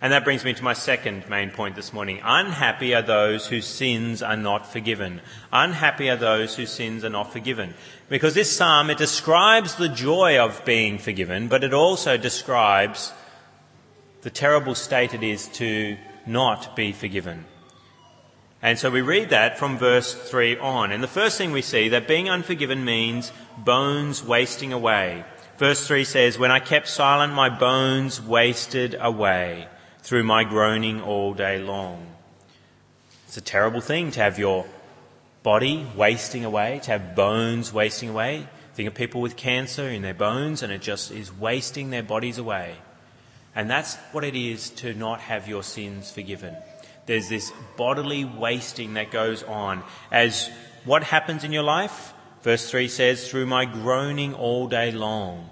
And 0.00 0.12
that 0.12 0.22
brings 0.22 0.44
me 0.44 0.54
to 0.54 0.62
my 0.62 0.74
second 0.74 1.28
main 1.28 1.50
point 1.50 1.74
this 1.74 1.92
morning. 1.92 2.20
Unhappy 2.22 2.94
are 2.94 3.02
those 3.02 3.48
whose 3.48 3.66
sins 3.66 4.22
are 4.22 4.36
not 4.36 4.64
forgiven. 4.70 5.20
Unhappy 5.52 6.08
are 6.08 6.16
those 6.16 6.54
whose 6.54 6.70
sins 6.70 7.04
are 7.04 7.10
not 7.10 7.32
forgiven. 7.32 7.74
Because 8.08 8.34
this 8.34 8.54
psalm, 8.54 8.90
it 8.90 8.98
describes 8.98 9.74
the 9.74 9.88
joy 9.88 10.38
of 10.38 10.64
being 10.64 10.98
forgiven, 10.98 11.48
but 11.48 11.64
it 11.64 11.74
also 11.74 12.16
describes 12.16 13.12
the 14.22 14.30
terrible 14.30 14.76
state 14.76 15.14
it 15.14 15.24
is 15.24 15.48
to 15.48 15.96
not 16.26 16.76
be 16.76 16.92
forgiven. 16.92 17.44
And 18.62 18.78
so 18.78 18.90
we 18.90 19.00
read 19.00 19.30
that 19.30 19.58
from 19.58 19.78
verse 19.78 20.14
3 20.14 20.58
on. 20.58 20.92
And 20.92 21.02
the 21.02 21.08
first 21.08 21.38
thing 21.38 21.50
we 21.50 21.62
see 21.62 21.88
that 21.88 22.06
being 22.06 22.30
unforgiven 22.30 22.84
means 22.84 23.32
bones 23.56 24.22
wasting 24.22 24.72
away. 24.72 25.24
Verse 25.58 25.84
3 25.88 26.04
says, 26.04 26.38
When 26.38 26.52
I 26.52 26.60
kept 26.60 26.86
silent, 26.86 27.32
my 27.32 27.48
bones 27.48 28.22
wasted 28.22 28.96
away 29.00 29.66
through 30.08 30.24
my 30.24 30.42
groaning 30.42 31.00
all 31.02 31.34
day 31.34 31.58
long. 31.58 32.06
It's 33.26 33.36
a 33.36 33.42
terrible 33.42 33.80
thing 33.80 34.10
to 34.12 34.20
have 34.20 34.38
your 34.38 34.64
body 35.42 35.86
wasting 35.94 36.44
away, 36.44 36.80
to 36.84 36.92
have 36.92 37.14
bones 37.14 37.72
wasting 37.72 38.08
away. 38.08 38.48
Think 38.74 38.88
of 38.88 38.94
people 38.94 39.20
with 39.20 39.36
cancer 39.36 39.88
in 39.88 40.02
their 40.02 40.14
bones 40.14 40.62
and 40.62 40.72
it 40.72 40.80
just 40.80 41.10
is 41.10 41.32
wasting 41.32 41.90
their 41.90 42.02
bodies 42.02 42.38
away. 42.38 42.76
And 43.54 43.70
that's 43.70 43.96
what 44.12 44.24
it 44.24 44.34
is 44.34 44.70
to 44.70 44.94
not 44.94 45.20
have 45.20 45.46
your 45.46 45.62
sins 45.62 46.10
forgiven 46.10 46.56
there's 47.08 47.30
this 47.30 47.50
bodily 47.78 48.26
wasting 48.26 48.94
that 48.94 49.10
goes 49.10 49.42
on. 49.42 49.82
As 50.12 50.50
what 50.84 51.02
happens 51.02 51.42
in 51.42 51.52
your 51.52 51.62
life? 51.62 52.12
Verse 52.42 52.70
3 52.70 52.86
says, 52.86 53.28
through 53.28 53.46
my 53.46 53.64
groaning 53.64 54.34
all 54.34 54.68
day 54.68 54.92
long. 54.92 55.48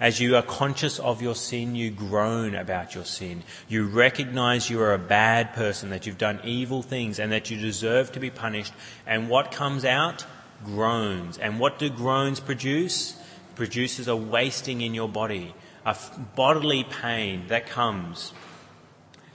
As 0.00 0.18
you 0.18 0.34
are 0.34 0.42
conscious 0.42 0.98
of 0.98 1.22
your 1.22 1.36
sin, 1.36 1.76
you 1.76 1.90
groan 1.90 2.56
about 2.56 2.96
your 2.96 3.04
sin. 3.04 3.44
You 3.68 3.86
recognize 3.86 4.68
you 4.68 4.80
are 4.82 4.92
a 4.92 4.98
bad 4.98 5.54
person, 5.54 5.90
that 5.90 6.04
you've 6.04 6.18
done 6.18 6.40
evil 6.42 6.82
things 6.82 7.20
and 7.20 7.30
that 7.30 7.48
you 7.48 7.56
deserve 7.56 8.10
to 8.12 8.20
be 8.20 8.30
punished. 8.30 8.72
And 9.06 9.28
what 9.28 9.52
comes 9.52 9.84
out? 9.84 10.26
Groans. 10.64 11.38
And 11.38 11.60
what 11.60 11.78
do 11.78 11.88
groans 11.88 12.40
produce? 12.40 13.16
Produces 13.54 14.08
a 14.08 14.16
wasting 14.16 14.80
in 14.80 14.94
your 14.94 15.08
body, 15.08 15.54
a 15.86 15.96
bodily 16.34 16.82
pain 16.82 17.44
that 17.46 17.66
comes. 17.66 18.32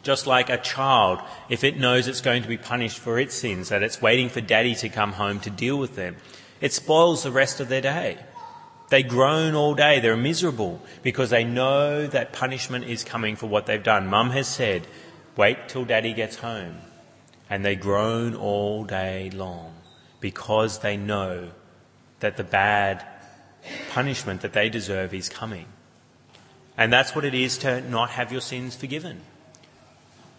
Just 0.03 0.27
like 0.27 0.49
a 0.49 0.57
child, 0.57 1.19
if 1.47 1.63
it 1.63 1.77
knows 1.77 2.07
it's 2.07 2.19
going 2.19 2.41
to 2.41 2.49
be 2.49 2.57
punished 2.57 2.99
for 2.99 3.17
its 3.17 3.35
sins, 3.35 3.69
that 3.69 3.83
it's 3.83 4.01
waiting 4.01 4.27
for 4.27 4.41
daddy 4.41 4.75
to 4.75 4.89
come 4.89 5.13
home 5.13 5.39
to 5.41 5.49
deal 5.49 5.77
with 5.77 5.95
them, 5.95 6.17
it 6.59 6.73
spoils 6.73 7.23
the 7.23 7.31
rest 7.31 7.61
of 7.61 7.69
their 7.69 7.81
day. 7.81 8.17
They 8.89 9.03
groan 9.03 9.53
all 9.55 9.75
day. 9.75 9.99
They're 9.99 10.17
miserable 10.17 10.81
because 11.03 11.29
they 11.29 11.43
know 11.43 12.07
that 12.07 12.33
punishment 12.33 12.85
is 12.85 13.03
coming 13.03 13.35
for 13.35 13.47
what 13.47 13.65
they've 13.65 13.83
done. 13.83 14.07
Mum 14.07 14.31
has 14.31 14.47
said, 14.47 14.87
wait 15.35 15.69
till 15.69 15.85
daddy 15.85 16.13
gets 16.13 16.37
home. 16.37 16.77
And 17.49 17.63
they 17.63 17.75
groan 17.75 18.35
all 18.35 18.83
day 18.83 19.29
long 19.29 19.73
because 20.19 20.79
they 20.79 20.97
know 20.97 21.49
that 22.19 22.37
the 22.37 22.43
bad 22.43 23.05
punishment 23.89 24.41
that 24.41 24.53
they 24.53 24.69
deserve 24.69 25.13
is 25.13 25.29
coming. 25.29 25.65
And 26.77 26.91
that's 26.91 27.15
what 27.15 27.25
it 27.25 27.33
is 27.33 27.57
to 27.59 27.81
not 27.81 28.11
have 28.11 28.31
your 28.31 28.41
sins 28.41 28.75
forgiven. 28.75 29.21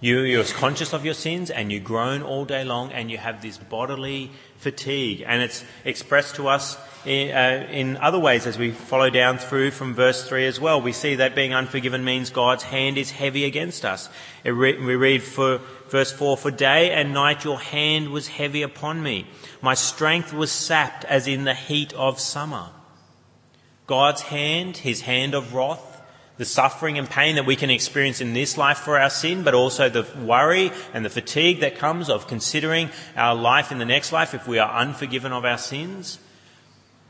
You, 0.03 0.21
you're 0.21 0.45
conscious 0.45 0.95
of 0.95 1.05
your 1.05 1.13
sins 1.13 1.51
and 1.51 1.71
you 1.71 1.79
groan 1.79 2.23
all 2.23 2.47
day 2.47 2.65
long 2.65 2.91
and 2.91 3.11
you 3.11 3.19
have 3.19 3.43
this 3.43 3.59
bodily 3.59 4.31
fatigue. 4.57 5.23
And 5.27 5.43
it's 5.43 5.63
expressed 5.85 6.37
to 6.37 6.49
us 6.49 6.79
in, 7.05 7.37
uh, 7.37 7.67
in, 7.71 7.99
other 7.99 8.19
ways 8.19 8.47
as 8.47 8.57
we 8.57 8.71
follow 8.71 9.11
down 9.11 9.37
through 9.37 9.73
from 9.73 9.93
verse 9.93 10.27
3 10.27 10.47
as 10.47 10.59
well. 10.59 10.81
We 10.81 10.93
see 10.93 11.17
that 11.17 11.35
being 11.35 11.53
unforgiven 11.53 12.03
means 12.03 12.31
God's 12.31 12.63
hand 12.63 12.97
is 12.97 13.11
heavy 13.11 13.45
against 13.45 13.85
us. 13.85 14.09
Re- 14.43 14.79
we 14.79 14.97
read 14.97 15.23
for 15.23 15.61
verse 15.91 16.13
4, 16.13 16.39
For 16.39 16.51
day 16.51 16.93
and 16.93 17.13
night 17.13 17.45
your 17.45 17.61
hand 17.61 18.09
was 18.09 18.29
heavy 18.29 18.63
upon 18.63 19.03
me. 19.03 19.27
My 19.61 19.75
strength 19.75 20.33
was 20.33 20.51
sapped 20.51 21.05
as 21.05 21.29
in 21.29 21.45
the 21.45 21.55
heat 21.55 21.93
of 21.93 22.19
summer. 22.19 22.71
God's 23.87 24.23
hand, 24.23 24.79
his 24.79 25.03
hand 25.03 25.35
of 25.35 25.53
wrath, 25.53 25.90
the 26.41 26.47
suffering 26.47 26.97
and 26.97 27.11
pain 27.11 27.35
that 27.35 27.45
we 27.45 27.55
can 27.55 27.69
experience 27.69 28.23
in 28.23 28.33
this 28.33 28.57
life 28.57 28.79
for 28.79 28.99
our 28.99 29.11
sin, 29.11 29.43
but 29.43 29.53
also 29.53 29.91
the 29.91 30.07
worry 30.25 30.73
and 30.95 31.05
the 31.05 31.11
fatigue 31.11 31.61
that 31.61 31.77
comes 31.77 32.09
of 32.09 32.27
considering 32.29 32.89
our 33.15 33.35
life 33.35 33.71
in 33.71 33.77
the 33.77 33.85
next 33.85 34.11
life 34.11 34.33
if 34.33 34.49
we 34.49 34.59
are 34.59 34.75
unforgiven 34.75 35.33
of 35.33 35.45
our 35.45 35.59
sins. 35.59 36.19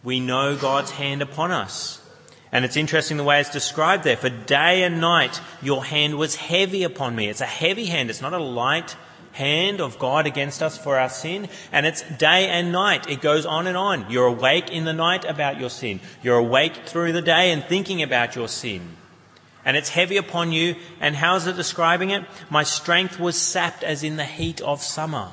We 0.02 0.18
know 0.18 0.56
God's 0.56 0.90
hand 0.90 1.22
upon 1.22 1.52
us. 1.52 2.04
And 2.50 2.64
it's 2.64 2.76
interesting 2.76 3.18
the 3.18 3.22
way 3.22 3.40
it's 3.40 3.52
described 3.52 4.02
there. 4.02 4.16
For 4.16 4.30
day 4.30 4.82
and 4.82 5.00
night, 5.00 5.40
your 5.62 5.84
hand 5.84 6.18
was 6.18 6.34
heavy 6.34 6.82
upon 6.82 7.14
me. 7.14 7.28
It's 7.28 7.40
a 7.40 7.46
heavy 7.46 7.84
hand. 7.84 8.10
It's 8.10 8.20
not 8.20 8.32
a 8.32 8.42
light 8.42 8.96
hand 9.30 9.80
of 9.80 10.00
God 10.00 10.26
against 10.26 10.60
us 10.60 10.76
for 10.76 10.98
our 10.98 11.08
sin. 11.08 11.48
And 11.70 11.86
it's 11.86 12.02
day 12.18 12.48
and 12.48 12.72
night. 12.72 13.08
It 13.08 13.20
goes 13.20 13.46
on 13.46 13.68
and 13.68 13.76
on. 13.76 14.10
You're 14.10 14.26
awake 14.26 14.72
in 14.72 14.84
the 14.84 14.92
night 14.92 15.24
about 15.24 15.60
your 15.60 15.70
sin. 15.70 16.00
You're 16.20 16.38
awake 16.38 16.74
through 16.86 17.12
the 17.12 17.22
day 17.22 17.52
and 17.52 17.62
thinking 17.62 18.02
about 18.02 18.34
your 18.34 18.48
sin 18.48 18.96
and 19.64 19.76
it's 19.76 19.90
heavy 19.90 20.16
upon 20.16 20.52
you. 20.52 20.76
And 21.00 21.16
how 21.16 21.36
is 21.36 21.46
it 21.46 21.56
describing 21.56 22.10
it? 22.10 22.24
My 22.48 22.62
strength 22.62 23.18
was 23.18 23.36
sapped 23.36 23.82
as 23.82 24.02
in 24.02 24.16
the 24.16 24.24
heat 24.24 24.60
of 24.60 24.82
summer. 24.82 25.32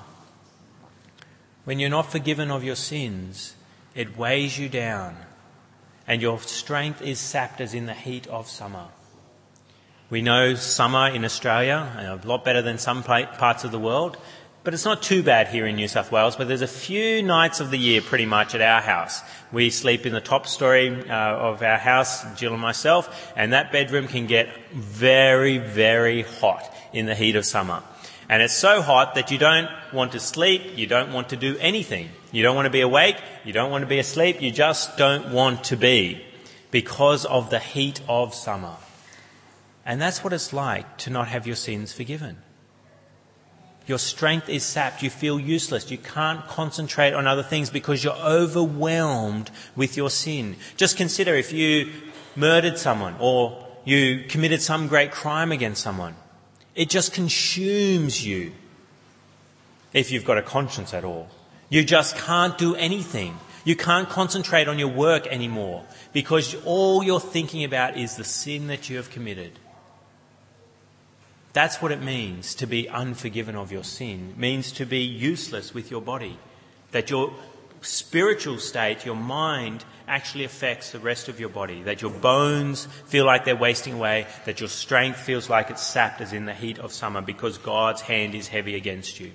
When 1.66 1.80
you're 1.80 1.90
not 1.90 2.12
forgiven 2.12 2.50
of 2.52 2.64
your 2.64 2.76
sins, 2.76 3.56
it 3.94 4.18
weighs 4.18 4.58
you 4.58 4.70
down, 4.70 5.18
and 6.08 6.22
your 6.22 6.40
strength 6.40 7.02
is 7.02 7.20
sapped 7.20 7.60
as 7.60 7.74
in 7.74 7.88
the 7.88 7.94
heat 7.94 8.28
of 8.28 8.48
summer. 8.48 8.88
We 10.10 10.22
know 10.22 10.56
summer 10.56 11.10
in 11.10 11.26
Australia, 11.26 12.20
a 12.24 12.26
lot 12.26 12.46
better 12.46 12.62
than 12.62 12.78
some 12.78 13.04
parts 13.04 13.66
of 13.66 13.72
the 13.72 13.80
world, 13.80 14.16
but 14.68 14.74
it's 14.74 14.84
not 14.84 15.02
too 15.02 15.24
bad 15.24 15.48
here 15.48 15.66
in 15.66 15.78
New 15.78 15.88
South 15.88 16.12
Wales, 16.12 16.36
but 16.36 16.50
there's 16.50 16.62
a 16.62 16.68
few 16.68 17.24
nights 17.24 17.62
of 17.62 17.72
the 17.72 17.78
year 17.78 18.02
pretty 18.02 18.26
much 18.26 18.54
at 18.54 18.60
our 18.60 18.82
house. 18.82 19.22
We 19.54 19.70
sleep 19.70 20.06
in 20.06 20.12
the 20.12 20.20
top 20.20 20.46
story 20.46 21.10
uh, 21.10 21.14
of 21.14 21.64
our 21.64 21.78
house, 21.78 22.26
Jill 22.38 22.52
and 22.52 22.62
myself, 22.62 23.32
and 23.38 23.54
that 23.54 23.72
bedroom 23.72 24.10
can 24.10 24.28
get 24.28 24.50
very, 24.74 25.58
very 25.58 26.24
hot 26.24 26.70
in 26.92 27.06
the 27.06 27.16
heat 27.16 27.38
of 27.38 27.46
summer. 27.46 27.82
And 28.28 28.44
it's 28.44 28.54
so 28.54 28.82
hot 28.82 29.16
that 29.16 29.32
you 29.32 29.38
don't 29.38 29.70
want 29.94 30.12
to 30.12 30.20
sleep, 30.20 30.78
you 30.78 30.86
don't 30.86 31.14
want 31.14 31.30
to 31.30 31.38
do 31.38 31.56
anything. 31.62 32.10
You 32.34 32.44
don't 32.44 32.58
want 32.58 32.66
to 32.66 32.70
be 32.70 32.82
awake, 32.82 33.16
you 33.46 33.54
don't 33.54 33.72
want 33.72 33.84
to 33.84 33.88
be 33.88 34.00
asleep, 34.00 34.42
you 34.42 34.52
just 34.52 34.98
don't 34.98 35.32
want 35.32 35.64
to 35.64 35.78
be 35.78 36.22
because 36.72 37.24
of 37.24 37.52
the 37.52 37.60
heat 37.60 38.02
of 38.10 38.34
summer. 38.34 38.76
And 39.86 40.02
that's 40.02 40.26
what 40.26 40.34
it's 40.34 40.52
like 40.52 40.98
to 40.98 41.10
not 41.10 41.30
have 41.30 41.48
your 41.48 41.56
sins 41.56 41.94
forgiven. 41.94 42.40
Your 43.88 43.98
strength 43.98 44.50
is 44.50 44.64
sapped. 44.64 45.02
You 45.02 45.10
feel 45.10 45.40
useless. 45.40 45.90
You 45.90 45.98
can't 45.98 46.46
concentrate 46.48 47.14
on 47.14 47.26
other 47.26 47.42
things 47.42 47.70
because 47.70 48.04
you're 48.04 48.14
overwhelmed 48.14 49.50
with 49.76 49.96
your 49.96 50.10
sin. 50.10 50.58
Just 50.76 50.98
consider 50.98 51.34
if 51.34 51.54
you 51.54 51.92
murdered 52.36 52.78
someone 52.78 53.16
or 53.20 53.66
you 53.86 54.26
committed 54.28 54.62
some 54.62 54.88
great 54.88 55.12
crime 55.12 55.54
against 55.54 55.82
someone. 55.82 56.16
It 56.76 56.90
just 56.90 57.14
consumes 57.14 58.26
you 58.26 58.52
if 59.94 60.12
you've 60.12 60.26
got 60.26 60.38
a 60.38 60.42
conscience 60.42 60.94
at 60.94 61.06
all. 61.06 61.30
You 61.70 61.84
just 61.84 62.18
can't 62.18 62.58
do 62.58 62.76
anything. 62.76 63.40
You 63.64 63.78
can't 63.78 64.10
concentrate 64.10 64.68
on 64.68 64.80
your 64.80 64.90
work 64.90 65.28
anymore 65.28 65.86
because 66.12 66.56
all 66.66 67.04
you're 67.04 67.22
thinking 67.22 67.64
about 67.64 67.98
is 67.98 68.18
the 68.18 68.24
sin 68.26 68.68
that 68.68 68.90
you 68.90 68.98
have 68.98 69.10
committed. 69.10 69.60
That's 71.58 71.82
what 71.82 71.92
it 71.92 72.04
means 72.04 72.54
to 72.54 72.68
be 72.68 72.88
unforgiven 72.88 73.56
of 73.56 73.72
your 73.72 73.84
sin. 73.84 74.30
It 74.30 74.38
means 74.38 74.72
to 74.74 74.86
be 74.86 75.00
useless 75.00 75.74
with 75.74 75.90
your 75.90 76.02
body. 76.02 76.38
That 76.92 77.10
your 77.10 77.34
spiritual 77.82 78.60
state, 78.60 79.08
your 79.08 79.16
mind, 79.16 79.84
actually 80.08 80.44
affects 80.44 80.92
the 80.92 81.00
rest 81.00 81.30
of 81.30 81.40
your 81.40 81.50
body. 81.50 81.82
That 81.82 82.04
your 82.04 82.12
bones 82.12 82.88
feel 83.08 83.26
like 83.26 83.44
they're 83.44 83.56
wasting 83.56 83.96
away. 83.96 84.28
That 84.46 84.60
your 84.60 84.70
strength 84.70 85.18
feels 85.18 85.50
like 85.50 85.72
it's 85.72 85.82
sapped 85.82 86.22
as 86.22 86.32
in 86.32 86.46
the 86.46 86.54
heat 86.54 86.78
of 86.78 86.94
summer 86.94 87.22
because 87.22 87.58
God's 87.58 88.02
hand 88.02 88.36
is 88.36 88.50
heavy 88.50 88.76
against 88.76 89.20
you. 89.20 89.32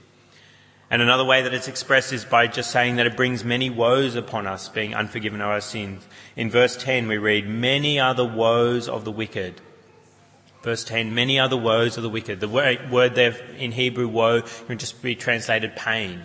And 0.93 1.02
another 1.02 1.25
way 1.25 1.43
that 1.43 1.55
it's 1.55 1.67
expressed 1.67 2.12
is 2.12 2.25
by 2.25 2.47
just 2.47 2.71
saying 2.71 2.95
that 2.97 3.07
it 3.07 3.17
brings 3.17 3.43
many 3.43 3.69
woes 3.69 4.14
upon 4.14 4.47
us, 4.47 4.69
being 4.69 4.95
unforgiven 4.95 5.41
of 5.41 5.49
our 5.49 5.61
sins. 5.61 6.07
In 6.37 6.50
verse 6.50 6.76
10 6.76 7.09
we 7.09 7.19
read, 7.19 7.49
Many 7.49 7.99
are 7.99 8.14
the 8.14 8.25
woes 8.25 8.88
of 8.88 9.05
the 9.05 9.11
wicked. 9.11 9.61
Verse 10.62 10.85
10, 10.85 11.12
many 11.12 11.40
other 11.40 11.57
woes 11.57 11.97
of 11.97 12.04
the 12.04 12.09
wicked. 12.09 12.38
The 12.38 12.49
word 12.49 13.14
there 13.16 13.37
in 13.59 13.73
Hebrew, 13.73 14.07
woe, 14.07 14.42
can 14.42 14.78
just 14.78 15.02
be 15.02 15.16
translated 15.16 15.75
pain. 15.75 16.23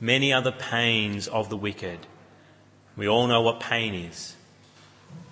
Many 0.00 0.32
other 0.32 0.50
pains 0.50 1.28
of 1.28 1.48
the 1.48 1.56
wicked. 1.56 2.00
We 2.96 3.08
all 3.08 3.28
know 3.28 3.40
what 3.40 3.60
pain 3.60 3.94
is. 3.94 4.34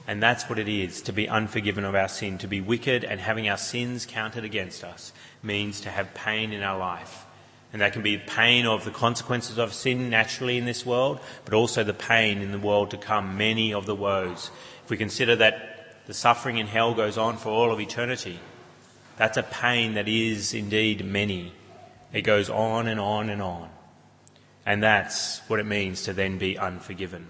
And 0.07 0.23
that's 0.23 0.49
what 0.49 0.59
it 0.61 0.69
is 0.69 1.03
to 1.03 1.13
be 1.13 1.29
unforgiven 1.29 1.85
of 1.85 1.95
our 1.95 2.09
sin. 2.09 2.39
To 2.39 2.47
be 2.47 2.61
wicked 2.61 3.05
and 3.05 3.21
having 3.21 3.49
our 3.49 3.57
sins 3.57 4.07
counted 4.07 4.45
against 4.45 4.85
us 4.85 5.13
means 5.43 5.81
to 5.81 5.91
have 5.91 6.15
pain 6.15 6.53
in 6.53 6.63
our 6.63 6.79
life. 6.79 7.27
And 7.73 7.83
that 7.83 7.93
can 7.93 8.03
be 8.03 8.19
pain 8.19 8.67
of 8.67 8.85
the 8.85 8.91
consequences 8.91 9.59
of 9.59 9.73
sin 9.73 10.09
naturally 10.09 10.57
in 10.57 10.65
this 10.65 10.87
world, 10.87 11.21
but 11.45 11.55
also 11.55 11.85
the 11.85 11.95
pain 11.95 12.43
in 12.43 12.53
the 12.53 12.59
world 12.59 12.91
to 12.93 12.97
come, 12.97 13.37
many 13.37 13.73
of 13.75 13.87
the 13.87 13.95
woes. 13.95 14.51
If 14.85 14.91
we 14.91 14.97
consider 14.97 15.37
that 15.37 15.80
the 16.11 16.15
suffering 16.15 16.59
in 16.59 16.67
hell 16.67 16.93
goes 16.93 17.17
on 17.17 17.37
for 17.37 17.51
all 17.51 17.71
of 17.71 17.79
eternity. 17.79 18.41
That's 19.17 19.37
a 19.37 19.45
pain 19.45 19.95
that 19.95 20.09
is 20.09 20.55
indeed 20.55 21.05
many. 21.05 21.53
It 22.13 22.23
goes 22.23 22.51
on 22.51 22.89
and 22.89 22.99
on 22.99 23.31
and 23.31 23.41
on. 23.41 23.71
And 24.67 24.83
that's 24.83 25.39
what 25.47 25.61
it 25.61 25.67
means 25.67 26.03
to 26.03 26.13
then 26.13 26.37
be 26.37 26.59
unforgiven. 26.59 27.29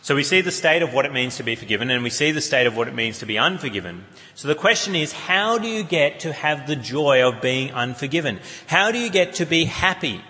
So 0.00 0.16
we 0.16 0.24
see 0.24 0.40
the 0.40 0.50
state 0.50 0.82
of 0.82 0.92
what 0.92 1.06
it 1.06 1.12
means 1.12 1.36
to 1.36 1.44
be 1.44 1.54
forgiven 1.54 1.90
and 1.90 2.02
we 2.02 2.10
see 2.10 2.32
the 2.32 2.40
state 2.40 2.66
of 2.66 2.76
what 2.76 2.88
it 2.88 2.94
means 2.96 3.20
to 3.20 3.26
be 3.26 3.38
unforgiven. 3.38 4.04
So 4.34 4.48
the 4.48 4.56
question 4.56 4.96
is, 4.96 5.12
how 5.12 5.58
do 5.58 5.68
you 5.68 5.84
get 5.84 6.18
to 6.20 6.32
have 6.32 6.66
the 6.66 6.74
joy 6.74 7.24
of 7.24 7.40
being 7.40 7.70
unforgiven? 7.70 8.40
How 8.66 8.90
do 8.90 8.98
you 8.98 9.10
get 9.10 9.34
to 9.34 9.46
be 9.46 9.66
happy? 9.66 10.24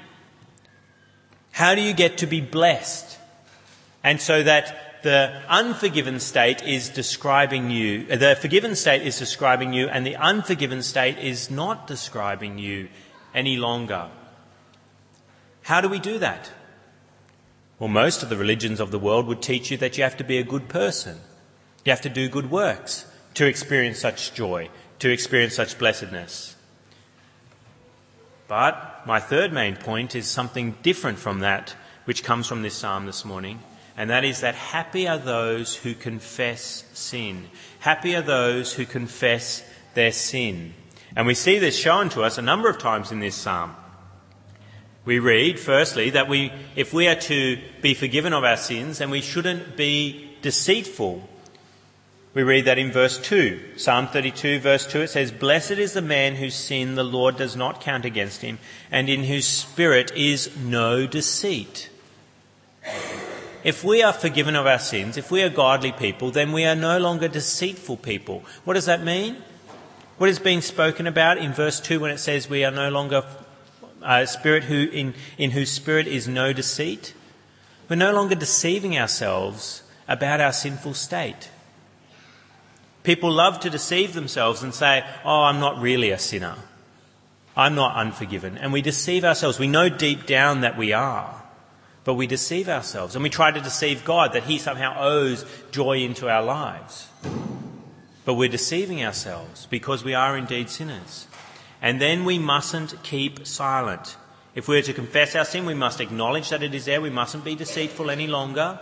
How 1.52 1.74
do 1.74 1.80
you 1.80 1.94
get 1.94 2.18
to 2.18 2.26
be 2.26 2.42
blessed? 2.42 3.18
And 4.04 4.20
so 4.20 4.42
that 4.42 4.91
the 5.02 5.42
unforgiven 5.48 6.20
state 6.20 6.62
is 6.62 6.88
describing 6.88 7.70
you, 7.70 8.06
uh, 8.10 8.16
the 8.16 8.36
forgiven 8.36 8.74
state 8.76 9.02
is 9.02 9.18
describing 9.18 9.72
you, 9.72 9.88
and 9.88 10.06
the 10.06 10.16
unforgiven 10.16 10.82
state 10.82 11.18
is 11.18 11.50
not 11.50 11.86
describing 11.86 12.58
you 12.58 12.88
any 13.34 13.56
longer. 13.56 14.08
How 15.62 15.80
do 15.80 15.88
we 15.88 15.98
do 15.98 16.18
that? 16.18 16.50
Well, 17.78 17.88
most 17.88 18.22
of 18.22 18.28
the 18.28 18.36
religions 18.36 18.80
of 18.80 18.90
the 18.90 18.98
world 18.98 19.26
would 19.26 19.42
teach 19.42 19.70
you 19.70 19.76
that 19.78 19.96
you 19.96 20.04
have 20.04 20.16
to 20.18 20.24
be 20.24 20.38
a 20.38 20.44
good 20.44 20.68
person. 20.68 21.18
You 21.84 21.90
have 21.90 22.02
to 22.02 22.08
do 22.08 22.28
good 22.28 22.50
works 22.50 23.06
to 23.34 23.46
experience 23.46 23.98
such 23.98 24.34
joy, 24.34 24.68
to 25.00 25.10
experience 25.10 25.54
such 25.54 25.78
blessedness. 25.78 26.54
But 28.46 29.02
my 29.06 29.18
third 29.18 29.52
main 29.52 29.76
point 29.76 30.14
is 30.14 30.28
something 30.28 30.76
different 30.82 31.18
from 31.18 31.40
that, 31.40 31.74
which 32.04 32.22
comes 32.22 32.46
from 32.46 32.62
this 32.62 32.74
psalm 32.74 33.06
this 33.06 33.24
morning 33.24 33.60
and 33.96 34.10
that 34.10 34.24
is 34.24 34.40
that 34.40 34.54
happy 34.54 35.06
are 35.06 35.18
those 35.18 35.76
who 35.76 35.94
confess 35.94 36.84
sin. 36.92 37.48
Happy 37.80 38.16
are 38.16 38.22
those 38.22 38.72
who 38.74 38.86
confess 38.86 39.62
their 39.94 40.12
sin. 40.12 40.74
And 41.14 41.26
we 41.26 41.34
see 41.34 41.58
this 41.58 41.78
shown 41.78 42.08
to 42.10 42.22
us 42.22 42.38
a 42.38 42.42
number 42.42 42.70
of 42.70 42.78
times 42.78 43.12
in 43.12 43.20
this 43.20 43.34
psalm. 43.34 43.76
We 45.04 45.18
read, 45.18 45.58
firstly, 45.58 46.10
that 46.10 46.28
we, 46.28 46.52
if 46.76 46.94
we 46.94 47.08
are 47.08 47.16
to 47.16 47.58
be 47.82 47.92
forgiven 47.92 48.32
of 48.32 48.44
our 48.44 48.56
sins, 48.56 48.98
then 48.98 49.10
we 49.10 49.20
shouldn't 49.20 49.76
be 49.76 50.36
deceitful. 50.42 51.28
We 52.34 52.44
read 52.44 52.64
that 52.64 52.78
in 52.78 52.92
verse 52.92 53.18
2. 53.18 53.76
Psalm 53.76 54.06
32 54.06 54.60
verse 54.60 54.86
2 54.86 55.02
it 55.02 55.10
says, 55.10 55.32
Blessed 55.32 55.72
is 55.72 55.92
the 55.92 56.00
man 56.00 56.36
whose 56.36 56.54
sin 56.54 56.94
the 56.94 57.04
Lord 57.04 57.36
does 57.36 57.56
not 57.56 57.82
count 57.82 58.06
against 58.06 58.40
him, 58.40 58.58
and 58.90 59.10
in 59.10 59.24
whose 59.24 59.46
spirit 59.46 60.12
is 60.16 60.56
no 60.56 61.06
deceit. 61.06 61.90
If 63.64 63.84
we 63.84 64.02
are 64.02 64.12
forgiven 64.12 64.56
of 64.56 64.66
our 64.66 64.78
sins, 64.78 65.16
if 65.16 65.30
we 65.30 65.42
are 65.42 65.48
godly 65.48 65.92
people, 65.92 66.30
then 66.30 66.52
we 66.52 66.64
are 66.64 66.74
no 66.74 66.98
longer 66.98 67.28
deceitful 67.28 67.98
people. 67.98 68.44
What 68.64 68.74
does 68.74 68.86
that 68.86 69.02
mean? 69.04 69.36
What 70.18 70.28
is 70.28 70.38
being 70.38 70.60
spoken 70.60 71.06
about 71.06 71.38
in 71.38 71.52
verse 71.52 71.80
2 71.80 72.00
when 72.00 72.10
it 72.10 72.18
says 72.18 72.48
we 72.48 72.64
are 72.64 72.70
no 72.70 72.90
longer 72.90 73.24
a 74.02 74.06
uh, 74.06 74.26
spirit 74.26 74.64
who, 74.64 74.88
in, 74.88 75.14
in 75.38 75.52
whose 75.52 75.70
spirit 75.70 76.06
is 76.08 76.26
no 76.26 76.52
deceit? 76.52 77.14
We're 77.88 77.96
no 77.96 78.12
longer 78.12 78.34
deceiving 78.34 78.98
ourselves 78.98 79.82
about 80.08 80.40
our 80.40 80.52
sinful 80.52 80.94
state. 80.94 81.50
People 83.02 83.30
love 83.30 83.60
to 83.60 83.70
deceive 83.70 84.14
themselves 84.14 84.62
and 84.62 84.74
say, 84.74 85.04
Oh, 85.24 85.42
I'm 85.42 85.60
not 85.60 85.80
really 85.80 86.10
a 86.10 86.18
sinner. 86.18 86.56
I'm 87.56 87.74
not 87.74 87.96
unforgiven. 87.96 88.56
And 88.56 88.72
we 88.72 88.82
deceive 88.82 89.24
ourselves. 89.24 89.58
We 89.58 89.66
know 89.66 89.88
deep 89.88 90.26
down 90.26 90.62
that 90.62 90.76
we 90.76 90.92
are. 90.92 91.41
But 92.04 92.14
we 92.14 92.26
deceive 92.26 92.68
ourselves 92.68 93.14
and 93.14 93.22
we 93.22 93.30
try 93.30 93.50
to 93.50 93.60
deceive 93.60 94.04
God 94.04 94.32
that 94.32 94.44
He 94.44 94.58
somehow 94.58 94.96
owes 95.00 95.44
joy 95.70 95.98
into 95.98 96.28
our 96.28 96.42
lives. 96.42 97.08
But 98.24 98.34
we're 98.34 98.48
deceiving 98.48 99.04
ourselves 99.04 99.66
because 99.66 100.04
we 100.04 100.14
are 100.14 100.36
indeed 100.36 100.70
sinners. 100.70 101.26
And 101.80 102.00
then 102.00 102.24
we 102.24 102.38
mustn't 102.38 103.02
keep 103.02 103.46
silent. 103.46 104.16
If 104.54 104.68
we're 104.68 104.82
to 104.82 104.92
confess 104.92 105.34
our 105.34 105.44
sin, 105.44 105.66
we 105.66 105.74
must 105.74 106.00
acknowledge 106.00 106.50
that 106.50 106.62
it 106.62 106.74
is 106.74 106.84
there. 106.84 107.00
We 107.00 107.10
mustn't 107.10 107.44
be 107.44 107.54
deceitful 107.54 108.10
any 108.10 108.26
longer. 108.26 108.78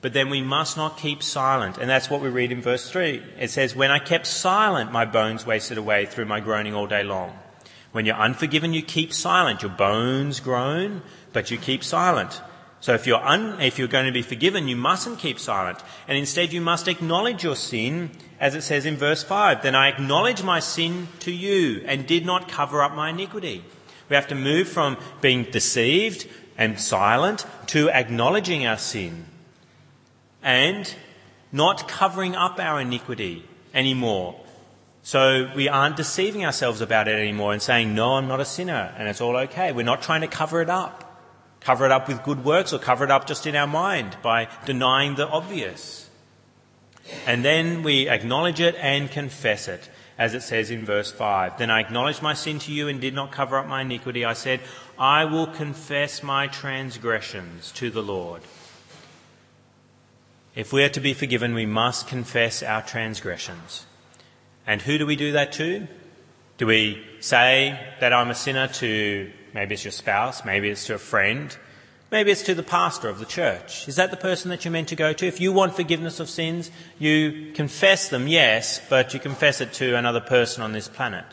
But 0.00 0.14
then 0.14 0.30
we 0.30 0.40
must 0.40 0.78
not 0.78 0.96
keep 0.96 1.22
silent. 1.22 1.76
And 1.76 1.90
that's 1.90 2.08
what 2.08 2.22
we 2.22 2.30
read 2.30 2.52
in 2.52 2.62
verse 2.62 2.90
3. 2.90 3.22
It 3.38 3.50
says, 3.50 3.76
When 3.76 3.90
I 3.90 3.98
kept 3.98 4.26
silent, 4.26 4.92
my 4.92 5.04
bones 5.04 5.44
wasted 5.44 5.76
away 5.76 6.06
through 6.06 6.24
my 6.24 6.40
groaning 6.40 6.74
all 6.74 6.86
day 6.86 7.02
long. 7.02 7.38
When 7.92 8.06
you're 8.06 8.16
unforgiven, 8.16 8.72
you 8.72 8.82
keep 8.82 9.12
silent. 9.12 9.62
Your 9.62 9.72
bones 9.72 10.40
groan, 10.40 11.02
but 11.32 11.50
you 11.50 11.58
keep 11.58 11.84
silent. 11.84 12.40
So 12.80 12.94
if 12.94 13.06
you're, 13.06 13.22
un, 13.22 13.60
if 13.60 13.78
you're 13.78 13.88
going 13.88 14.06
to 14.06 14.12
be 14.12 14.22
forgiven, 14.22 14.66
you 14.66 14.76
mustn't 14.76 15.18
keep 15.18 15.38
silent. 15.38 15.78
And 16.08 16.16
instead 16.16 16.52
you 16.52 16.62
must 16.62 16.88
acknowledge 16.88 17.44
your 17.44 17.56
sin, 17.56 18.10
as 18.40 18.54
it 18.54 18.62
says 18.62 18.86
in 18.86 18.96
verse 18.96 19.22
5. 19.22 19.62
Then 19.62 19.74
I 19.74 19.88
acknowledge 19.88 20.42
my 20.42 20.60
sin 20.60 21.08
to 21.20 21.30
you 21.30 21.82
and 21.84 22.06
did 22.06 22.24
not 22.24 22.48
cover 22.48 22.82
up 22.82 22.94
my 22.94 23.10
iniquity. 23.10 23.64
We 24.08 24.16
have 24.16 24.28
to 24.28 24.34
move 24.34 24.68
from 24.68 24.96
being 25.20 25.44
deceived 25.44 26.26
and 26.56 26.80
silent 26.80 27.46
to 27.68 27.90
acknowledging 27.90 28.66
our 28.66 28.78
sin 28.78 29.26
and 30.42 30.94
not 31.52 31.86
covering 31.86 32.34
up 32.34 32.58
our 32.58 32.80
iniquity 32.80 33.44
anymore. 33.74 34.40
So 35.02 35.50
we 35.54 35.68
aren't 35.68 35.96
deceiving 35.96 36.44
ourselves 36.44 36.80
about 36.80 37.08
it 37.08 37.18
anymore 37.18 37.52
and 37.52 37.62
saying, 37.62 37.94
no, 37.94 38.14
I'm 38.14 38.28
not 38.28 38.40
a 38.40 38.44
sinner 38.44 38.94
and 38.96 39.08
it's 39.08 39.20
all 39.20 39.36
okay. 39.36 39.72
We're 39.72 39.82
not 39.82 40.02
trying 40.02 40.22
to 40.22 40.28
cover 40.28 40.62
it 40.62 40.70
up. 40.70 41.09
Cover 41.60 41.84
it 41.84 41.92
up 41.92 42.08
with 42.08 42.22
good 42.22 42.44
works 42.44 42.72
or 42.72 42.78
cover 42.78 43.04
it 43.04 43.10
up 43.10 43.26
just 43.26 43.46
in 43.46 43.54
our 43.54 43.66
mind 43.66 44.16
by 44.22 44.48
denying 44.64 45.14
the 45.14 45.28
obvious. 45.28 46.08
And 47.26 47.44
then 47.44 47.82
we 47.82 48.08
acknowledge 48.08 48.60
it 48.60 48.76
and 48.76 49.10
confess 49.10 49.68
it, 49.68 49.90
as 50.18 50.34
it 50.34 50.42
says 50.42 50.70
in 50.70 50.84
verse 50.84 51.12
5. 51.12 51.58
Then 51.58 51.70
I 51.70 51.80
acknowledged 51.80 52.22
my 52.22 52.34
sin 52.34 52.58
to 52.60 52.72
you 52.72 52.88
and 52.88 53.00
did 53.00 53.14
not 53.14 53.32
cover 53.32 53.58
up 53.58 53.66
my 53.66 53.82
iniquity. 53.82 54.24
I 54.24 54.32
said, 54.32 54.60
I 54.98 55.24
will 55.24 55.46
confess 55.46 56.22
my 56.22 56.46
transgressions 56.46 57.72
to 57.72 57.90
the 57.90 58.02
Lord. 58.02 58.42
If 60.54 60.72
we 60.72 60.82
are 60.82 60.88
to 60.90 61.00
be 61.00 61.14
forgiven, 61.14 61.54
we 61.54 61.66
must 61.66 62.08
confess 62.08 62.62
our 62.62 62.82
transgressions. 62.82 63.86
And 64.66 64.82
who 64.82 64.98
do 64.98 65.06
we 65.06 65.16
do 65.16 65.32
that 65.32 65.52
to? 65.52 65.88
Do 66.60 66.66
we 66.66 67.02
say 67.20 67.80
that 68.00 68.12
I'm 68.12 68.28
a 68.28 68.34
sinner 68.34 68.68
to 68.68 69.32
maybe 69.54 69.72
it's 69.72 69.84
your 69.86 69.92
spouse, 69.92 70.44
maybe 70.44 70.68
it's 70.68 70.84
to 70.88 70.94
a 70.96 70.98
friend, 70.98 71.56
maybe 72.10 72.30
it's 72.30 72.42
to 72.42 72.54
the 72.54 72.62
pastor 72.62 73.08
of 73.08 73.18
the 73.18 73.24
church? 73.24 73.88
Is 73.88 73.96
that 73.96 74.10
the 74.10 74.18
person 74.18 74.50
that 74.50 74.62
you're 74.62 74.70
meant 74.70 74.88
to 74.88 74.94
go 74.94 75.14
to? 75.14 75.26
If 75.26 75.40
you 75.40 75.54
want 75.54 75.74
forgiveness 75.74 76.20
of 76.20 76.28
sins, 76.28 76.70
you 76.98 77.52
confess 77.54 78.10
them, 78.10 78.28
yes, 78.28 78.78
but 78.90 79.14
you 79.14 79.20
confess 79.20 79.62
it 79.62 79.72
to 79.72 79.96
another 79.96 80.20
person 80.20 80.62
on 80.62 80.72
this 80.72 80.86
planet. 80.86 81.24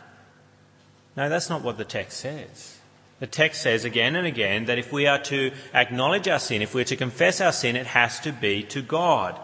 No, 1.17 1.27
that's 1.27 1.49
not 1.49 1.61
what 1.61 1.77
the 1.77 1.83
text 1.83 2.21
says. 2.21 2.77
The 3.19 3.27
text 3.27 3.61
says 3.61 3.83
again 3.83 4.15
and 4.15 4.25
again 4.25 4.63
that 4.67 4.79
if 4.79 4.93
we 4.93 5.07
are 5.07 5.19
to 5.23 5.51
acknowledge 5.73 6.29
our 6.29 6.39
sin, 6.39 6.61
if 6.61 6.73
we're 6.73 6.85
to 6.85 6.95
confess 6.95 7.41
our 7.41 7.51
sin, 7.51 7.75
it 7.75 7.87
has 7.87 8.21
to 8.21 8.31
be 8.31 8.63
to 8.63 8.81
God. 8.81 9.37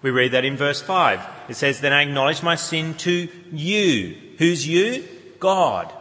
We 0.00 0.08
read 0.08 0.32
that 0.32 0.46
in 0.46 0.56
verse 0.56 0.80
5. 0.80 1.20
It 1.50 1.56
says, 1.56 1.82
Then 1.82 1.92
I 1.92 2.00
acknowledge 2.00 2.42
my 2.42 2.54
sin 2.54 2.94
to 2.94 3.28
you. 3.52 4.16
Who's 4.38 4.66
you? 4.66 5.06
God. 5.38 5.92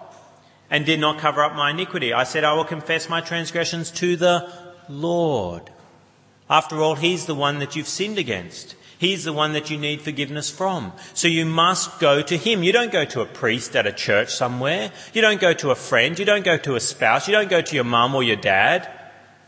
And 0.69 0.85
did 0.85 0.99
not 0.99 1.19
cover 1.19 1.43
up 1.43 1.55
my 1.55 1.71
iniquity. 1.71 2.11
I 2.11 2.23
said, 2.23 2.43
I 2.43 2.53
will 2.53 2.65
confess 2.65 3.07
my 3.07 3.21
transgressions 3.21 3.89
to 3.91 4.17
the 4.17 4.51
Lord. 4.89 5.69
After 6.49 6.81
all, 6.81 6.95
He's 6.95 7.25
the 7.25 7.35
one 7.35 7.59
that 7.59 7.75
you've 7.75 7.87
sinned 7.87 8.17
against. 8.17 8.75
He's 8.99 9.23
the 9.23 9.33
one 9.33 9.53
that 9.53 9.69
you 9.69 9.77
need 9.77 10.01
forgiveness 10.01 10.49
from. 10.49 10.91
So 11.13 11.27
you 11.27 11.45
must 11.45 11.99
go 11.99 12.21
to 12.21 12.35
Him. 12.35 12.63
You 12.63 12.71
don't 12.71 12.91
go 12.91 13.05
to 13.05 13.21
a 13.21 13.25
priest 13.25 13.75
at 13.75 13.85
a 13.85 13.93
church 13.93 14.33
somewhere. 14.33 14.91
You 15.13 15.21
don't 15.21 15.39
go 15.39 15.53
to 15.53 15.71
a 15.71 15.75
friend. 15.75 16.17
You 16.17 16.25
don't 16.25 16.43
go 16.43 16.57
to 16.57 16.75
a 16.75 16.79
spouse. 16.79 17.27
You 17.27 17.33
don't 17.33 17.49
go 17.49 17.61
to 17.61 17.75
your 17.75 17.83
mum 17.83 18.15
or 18.15 18.23
your 18.23 18.37
dad 18.37 18.89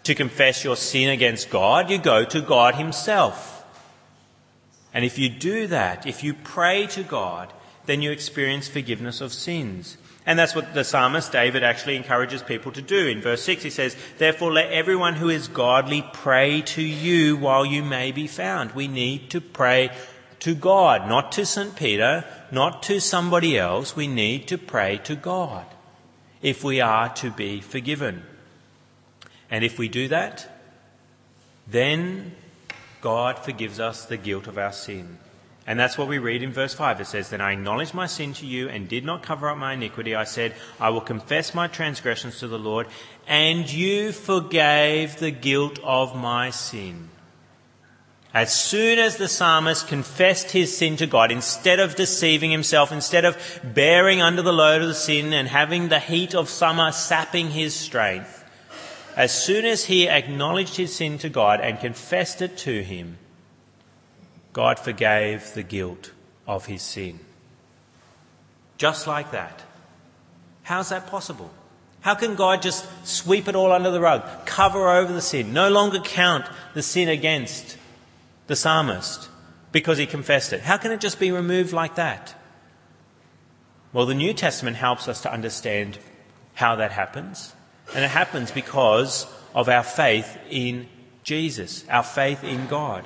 to 0.04 0.15
confess 0.15 0.63
your 0.63 0.75
sin 0.75 1.10
against 1.10 1.49
God. 1.49 1.89
You 1.89 1.97
go 1.97 2.25
to 2.25 2.41
God 2.41 2.75
Himself. 2.75 3.65
And 4.93 5.04
if 5.04 5.17
you 5.17 5.30
do 5.30 5.67
that, 5.67 6.06
if 6.06 6.23
you 6.23 6.34
pray 6.34 6.88
to 6.88 7.04
God, 7.04 7.52
then 7.89 8.04
you 8.04 8.12
experience 8.12 8.67
forgiveness 8.67 9.19
of 9.19 9.34
sins. 9.34 9.97
And 10.23 10.38
that's 10.38 10.54
what 10.54 10.75
the 10.75 10.84
psalmist 10.84 11.32
David 11.32 11.63
actually 11.63 11.95
encourages 11.95 12.43
people 12.43 12.71
to 12.73 12.84
do. 12.84 13.08
In 13.08 13.19
verse 13.19 13.41
6, 13.41 13.63
he 13.63 13.71
says, 13.71 13.95
Therefore 14.19 14.54
let 14.54 14.71
everyone 14.71 15.15
who 15.15 15.30
is 15.30 15.47
godly 15.47 16.06
pray 16.13 16.62
to 16.62 16.84
you 16.84 17.36
while 17.36 17.65
you 17.65 17.82
may 17.82 18.12
be 18.12 18.28
found. 18.28 18.73
We 18.73 18.88
need 18.88 19.32
to 19.32 19.41
pray 19.41 19.89
to 20.41 20.54
God, 20.54 21.10
not 21.10 21.32
to 21.32 21.47
St. 21.47 21.75
Peter, 21.75 22.25
not 22.52 22.84
to 22.84 23.02
somebody 23.02 23.58
else. 23.58 23.95
We 23.95 24.08
need 24.08 24.47
to 24.49 24.60
pray 24.60 24.97
to 25.06 25.15
God 25.15 25.65
if 26.43 26.63
we 26.63 26.80
are 26.80 27.10
to 27.15 27.32
be 27.32 27.60
forgiven. 27.60 28.21
And 29.49 29.63
if 29.63 29.80
we 29.80 29.89
do 29.89 30.08
that, 30.10 30.47
then 31.67 32.36
God 33.02 33.39
forgives 33.39 33.80
us 33.80 34.06
the 34.06 34.17
guilt 34.17 34.45
of 34.45 34.60
our 34.60 34.73
sin. 34.73 35.17
And 35.69 35.79
that's 35.79 35.99
what 35.99 36.08
we 36.08 36.17
read 36.17 36.41
in 36.41 36.51
verse 36.51 36.73
5. 36.73 36.99
It 36.99 37.05
says, 37.05 37.29
Then 37.29 37.41
I 37.41 37.51
acknowledged 37.51 37.93
my 37.93 38.08
sin 38.08 38.34
to 38.34 38.47
you 38.47 38.69
and 38.69 38.89
did 38.89 39.05
not 39.05 39.21
cover 39.21 39.47
up 39.47 39.58
my 39.60 39.73
iniquity. 39.73 40.15
I 40.15 40.23
said, 40.23 40.55
I 40.79 40.89
will 40.89 40.99
confess 40.99 41.53
my 41.53 41.67
transgressions 41.67 42.39
to 42.39 42.47
the 42.47 42.58
Lord, 42.58 42.88
and 43.27 43.71
you 43.71 44.12
forgave 44.12 45.17
the 45.19 45.29
guilt 45.29 45.77
of 45.84 46.15
my 46.15 46.49
sin. 46.49 47.12
As 48.34 48.51
soon 48.51 48.97
as 48.97 49.17
the 49.17 49.27
psalmist 49.27 49.88
confessed 49.88 50.49
his 50.49 50.75
sin 50.75 50.97
to 50.97 51.05
God, 51.05 51.32
instead 51.32 51.79
of 51.79 51.95
deceiving 51.95 52.49
himself, 52.49 52.91
instead 52.91 53.23
of 53.23 53.38
bearing 53.63 54.23
under 54.23 54.41
the 54.41 54.51
load 54.51 54.82
of 54.82 54.88
the 54.88 54.95
sin 54.95 55.34
and 55.34 55.47
having 55.47 55.89
the 55.89 55.99
heat 55.99 56.34
of 56.34 56.49
summer 56.49 56.91
sapping 56.91 57.51
his 57.51 57.75
strength, 57.75 58.43
as 59.15 59.32
soon 59.32 59.65
as 59.65 59.86
he 59.86 60.10
acknowledged 60.10 60.77
his 60.77 60.95
sin 60.95 61.19
to 61.19 61.29
God 61.29 61.62
and 61.62 61.79
confessed 61.79 62.41
it 62.41 62.58
to 62.58 62.84
him, 62.84 63.19
God 64.53 64.79
forgave 64.79 65.53
the 65.53 65.63
guilt 65.63 66.12
of 66.47 66.65
his 66.65 66.81
sin. 66.81 67.19
Just 68.77 69.07
like 69.07 69.31
that. 69.31 69.62
How's 70.63 70.89
that 70.89 71.07
possible? 71.07 71.51
How 72.01 72.15
can 72.15 72.35
God 72.35 72.62
just 72.62 72.85
sweep 73.05 73.47
it 73.47 73.55
all 73.55 73.71
under 73.71 73.91
the 73.91 73.99
rug, 73.99 74.23
cover 74.45 74.89
over 74.89 75.12
the 75.12 75.21
sin, 75.21 75.51
no 75.51 75.69
longer 75.69 75.99
count 75.99 76.45
the 76.73 76.81
sin 76.81 77.09
against 77.09 77.77
the 78.47 78.55
psalmist 78.55 79.27
because 79.71 79.97
he 79.97 80.05
confessed 80.05 80.53
it? 80.53 80.62
How 80.62 80.77
can 80.77 80.91
it 80.91 81.01
just 81.01 81.19
be 81.19 81.31
removed 81.31 81.73
like 81.73 81.95
that? 81.95 82.35
Well, 83.91 84.05
the 84.05 84.13
New 84.13 84.33
Testament 84.33 84.77
helps 84.77 85.07
us 85.07 85.21
to 85.21 85.33
understand 85.33 85.97
how 86.53 86.75
that 86.77 86.91
happens. 86.91 87.53
And 87.95 88.05
it 88.05 88.12
happens 88.12 88.51
because 88.51 89.25
of 89.53 89.67
our 89.67 89.83
faith 89.83 90.38
in 90.49 90.88
Jesus, 91.23 91.83
our 91.89 92.03
faith 92.03 92.43
in 92.43 92.67
God. 92.67 93.05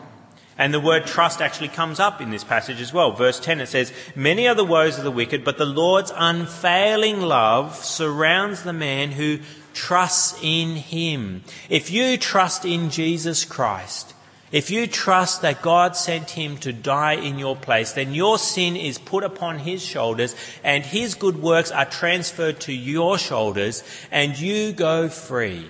And 0.57 0.73
the 0.73 0.79
word 0.79 1.07
trust 1.07 1.41
actually 1.41 1.69
comes 1.69 1.99
up 1.99 2.21
in 2.21 2.29
this 2.29 2.43
passage 2.43 2.79
as 2.79 2.93
well. 2.93 3.11
Verse 3.11 3.39
10 3.39 3.61
it 3.61 3.67
says, 3.67 3.91
Many 4.15 4.47
are 4.47 4.55
the 4.55 4.63
woes 4.63 4.97
of 4.97 5.03
the 5.03 5.11
wicked, 5.11 5.43
but 5.43 5.57
the 5.57 5.65
Lord's 5.65 6.11
unfailing 6.15 7.21
love 7.21 7.75
surrounds 7.75 8.63
the 8.63 8.73
man 8.73 9.11
who 9.11 9.39
trusts 9.73 10.39
in 10.43 10.75
him. 10.75 11.43
If 11.69 11.91
you 11.91 12.17
trust 12.17 12.65
in 12.65 12.91
Jesus 12.91 13.45
Christ, 13.45 14.13
if 14.51 14.69
you 14.69 14.85
trust 14.85 15.41
that 15.41 15.63
God 15.63 15.95
sent 15.95 16.29
him 16.29 16.57
to 16.57 16.71
die 16.71 17.13
in 17.15 17.39
your 17.39 17.55
place, 17.55 17.93
then 17.93 18.13
your 18.13 18.37
sin 18.37 18.75
is 18.75 18.99
put 18.99 19.23
upon 19.23 19.57
his 19.57 19.83
shoulders 19.83 20.35
and 20.63 20.85
his 20.85 21.15
good 21.15 21.41
works 21.41 21.71
are 21.71 21.85
transferred 21.85 22.59
to 22.61 22.71
your 22.71 23.17
shoulders 23.17 23.83
and 24.11 24.37
you 24.37 24.71
go 24.71 25.09
free. 25.09 25.69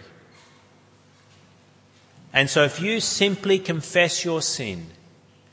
And 2.33 2.49
so 2.49 2.63
if 2.63 2.81
you 2.81 2.99
simply 2.99 3.59
confess 3.59 4.25
your 4.25 4.41
sin, 4.41 4.87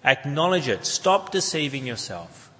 acknowledge 0.02 0.66
it, 0.66 0.86
stop 0.86 1.30
deceiving 1.30 1.86
yourself, 1.86 2.50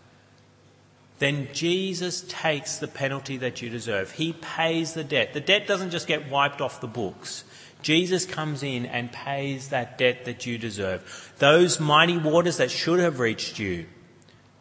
then 1.19 1.49
Jesus 1.53 2.25
takes 2.29 2.77
the 2.77 2.89
penalty 2.89 3.39
that 3.39 3.61
you 3.61 3.71
deserve. 3.71 4.13
He 4.13 4.33
pays 4.33 4.95
the 4.95 5.05
debt. 5.05 5.33
The 5.33 5.41
debt 5.41 5.67
doesn't 5.67 5.91
just 5.91 6.07
get 6.07 6.31
wiped 6.31 6.61
off 6.61 6.81
the 6.81 6.87
books. 6.87 7.45
Jesus 7.83 8.27
comes 8.27 8.63
in 8.63 8.87
and 8.87 9.11
pays 9.11 9.69
that 9.69 9.97
debt 9.97 10.27
that 10.27 10.45
you 10.47 10.59
deserve. 10.59 11.33
Those 11.39 11.81
mighty 11.81 12.19
waters 12.19 12.59
that 12.59 12.71
should 12.71 13.01
have 13.01 13.21
reached 13.21 13.59
you 13.59 13.87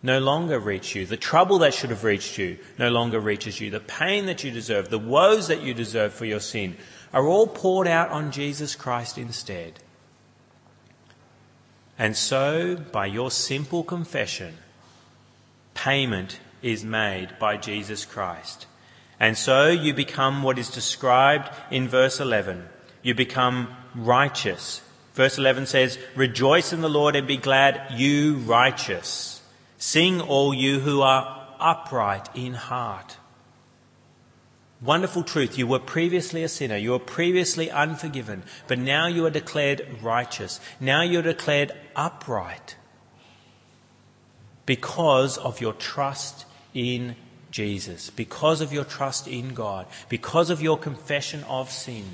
no 0.01 0.19
longer 0.19 0.59
reach 0.59 0.95
you. 0.95 1.05
The 1.05 1.17
trouble 1.17 1.59
that 1.59 1.73
should 1.73 1.89
have 1.89 2.05
reached 2.05 2.37
you 2.37 2.57
no 2.77 2.89
longer 2.89 3.19
reaches 3.19 3.59
you. 3.59 3.69
The 3.69 3.81
pain 3.81 4.27
that 4.27 4.43
you 4.43 4.51
deserve, 4.51 4.89
the 4.89 4.99
woes 4.99 5.47
that 5.47 5.61
you 5.61 5.73
deserve 5.73 6.13
for 6.13 6.25
your 6.25 6.39
sin 6.39 6.77
are 7.13 7.25
all 7.25 7.47
poured 7.47 7.87
out 7.87 8.09
on 8.09 8.31
Jesus 8.31 8.75
Christ 8.75 9.17
instead. 9.17 9.79
And 11.97 12.15
so, 12.15 12.75
by 12.75 13.07
your 13.07 13.31
simple 13.31 13.83
confession, 13.83 14.57
payment 15.73 16.39
is 16.61 16.83
made 16.83 17.37
by 17.39 17.57
Jesus 17.57 18.05
Christ. 18.05 18.67
And 19.19 19.37
so 19.37 19.67
you 19.67 19.93
become 19.93 20.43
what 20.43 20.57
is 20.57 20.69
described 20.69 21.49
in 21.69 21.89
verse 21.89 22.21
11 22.21 22.69
you 23.01 23.13
become 23.15 23.75
righteous. 23.95 24.81
Verse 25.13 25.37
11 25.37 25.65
says, 25.65 25.97
Rejoice 26.15 26.73
in 26.73 26.81
the 26.81 26.89
Lord 26.89 27.15
and 27.15 27.27
be 27.27 27.37
glad, 27.37 27.93
you 27.97 28.35
righteous. 28.35 29.41
Sing, 29.77 30.21
all 30.21 30.53
you 30.53 30.79
who 30.79 31.01
are 31.01 31.47
upright 31.59 32.29
in 32.35 32.53
heart. 32.53 33.17
Wonderful 34.81 35.23
truth. 35.23 35.57
You 35.57 35.67
were 35.67 35.79
previously 35.79 36.43
a 36.43 36.49
sinner. 36.49 36.77
You 36.77 36.91
were 36.91 36.99
previously 36.99 37.69
unforgiven. 37.69 38.43
But 38.67 38.79
now 38.79 39.07
you 39.07 39.25
are 39.25 39.31
declared 39.31 39.85
righteous. 40.01 40.59
Now 40.79 41.01
you're 41.01 41.21
declared 41.21 41.73
upright. 41.95 42.75
Because 44.65 45.37
of 45.37 45.59
your 45.59 45.73
trust 45.73 46.45
in 46.73 47.15
Jesus. 47.51 48.09
Because 48.09 48.61
of 48.61 48.71
your 48.71 48.85
trust 48.85 49.27
in 49.27 49.53
God. 49.53 49.85
Because 50.07 50.49
of 50.49 50.61
your 50.61 50.77
confession 50.77 51.43
of 51.43 51.69
sin. 51.71 52.05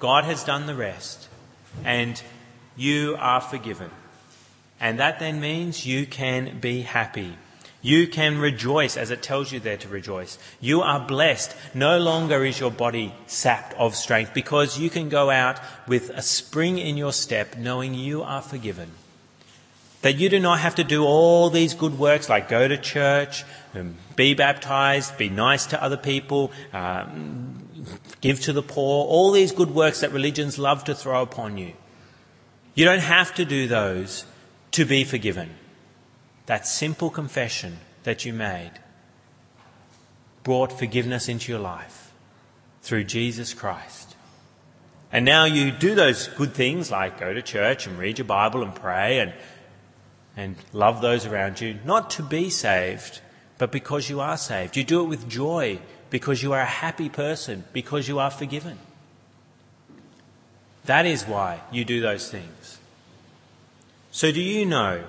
God 0.00 0.24
has 0.24 0.42
done 0.44 0.66
the 0.66 0.74
rest, 0.74 1.28
and 1.84 2.20
you 2.74 3.16
are 3.18 3.40
forgiven. 3.40 3.90
And 4.80 4.98
that 4.98 5.18
then 5.18 5.40
means 5.40 5.86
you 5.86 6.06
can 6.06 6.58
be 6.58 6.80
happy. 6.80 7.36
You 7.82 8.06
can 8.08 8.38
rejoice 8.38 8.96
as 8.96 9.10
it 9.10 9.22
tells 9.22 9.52
you 9.52 9.60
there 9.60 9.78
to 9.78 9.88
rejoice. 9.88 10.38
You 10.60 10.82
are 10.82 11.00
blessed. 11.00 11.56
No 11.72 11.98
longer 11.98 12.44
is 12.44 12.60
your 12.60 12.70
body 12.70 13.14
sapped 13.26 13.72
of 13.74 13.94
strength 13.94 14.34
because 14.34 14.78
you 14.78 14.90
can 14.90 15.08
go 15.08 15.30
out 15.30 15.58
with 15.86 16.10
a 16.10 16.20
spring 16.20 16.76
in 16.78 16.98
your 16.98 17.12
step 17.12 17.56
knowing 17.56 17.94
you 17.94 18.22
are 18.22 18.42
forgiven. 18.42 18.90
That 20.02 20.16
you 20.16 20.28
do 20.28 20.38
not 20.38 20.60
have 20.60 20.74
to 20.76 20.84
do 20.84 21.04
all 21.04 21.50
these 21.50 21.74
good 21.74 21.98
works 21.98 22.28
like 22.28 22.48
go 22.48 22.68
to 22.68 22.76
church, 22.76 23.44
be 24.16 24.34
baptized, 24.34 25.16
be 25.16 25.28
nice 25.28 25.66
to 25.66 25.82
other 25.82 25.98
people, 25.98 26.52
um, 26.72 27.66
give 28.20 28.40
to 28.42 28.52
the 28.52 28.62
poor, 28.62 29.06
all 29.06 29.30
these 29.30 29.52
good 29.52 29.74
works 29.74 30.00
that 30.00 30.12
religions 30.12 30.58
love 30.58 30.84
to 30.84 30.94
throw 30.94 31.22
upon 31.22 31.56
you. 31.56 31.72
You 32.74 32.84
don't 32.84 33.00
have 33.00 33.34
to 33.34 33.44
do 33.44 33.68
those 33.68 34.24
to 34.72 34.84
be 34.84 35.04
forgiven. 35.04 35.50
That 36.50 36.66
simple 36.66 37.10
confession 37.10 37.78
that 38.02 38.24
you 38.24 38.32
made 38.32 38.72
brought 40.42 40.76
forgiveness 40.76 41.28
into 41.28 41.52
your 41.52 41.60
life 41.60 42.12
through 42.82 43.04
Jesus 43.04 43.54
Christ. 43.54 44.16
And 45.12 45.24
now 45.24 45.44
you 45.44 45.70
do 45.70 45.94
those 45.94 46.26
good 46.26 46.52
things 46.52 46.90
like 46.90 47.20
go 47.20 47.32
to 47.32 47.40
church 47.40 47.86
and 47.86 47.96
read 47.96 48.18
your 48.18 48.24
Bible 48.24 48.64
and 48.64 48.74
pray 48.74 49.20
and, 49.20 49.32
and 50.36 50.56
love 50.72 51.00
those 51.00 51.24
around 51.24 51.60
you, 51.60 51.78
not 51.84 52.10
to 52.10 52.22
be 52.24 52.50
saved, 52.50 53.20
but 53.56 53.70
because 53.70 54.10
you 54.10 54.18
are 54.18 54.36
saved. 54.36 54.76
You 54.76 54.82
do 54.82 55.04
it 55.04 55.08
with 55.08 55.28
joy 55.28 55.78
because 56.10 56.42
you 56.42 56.52
are 56.52 56.62
a 56.62 56.64
happy 56.64 57.08
person, 57.08 57.62
because 57.72 58.08
you 58.08 58.18
are 58.18 58.32
forgiven. 58.32 58.76
That 60.86 61.06
is 61.06 61.22
why 61.22 61.60
you 61.70 61.84
do 61.84 62.00
those 62.00 62.28
things. 62.28 62.80
So, 64.10 64.32
do 64.32 64.40
you 64.40 64.66
know 64.66 65.04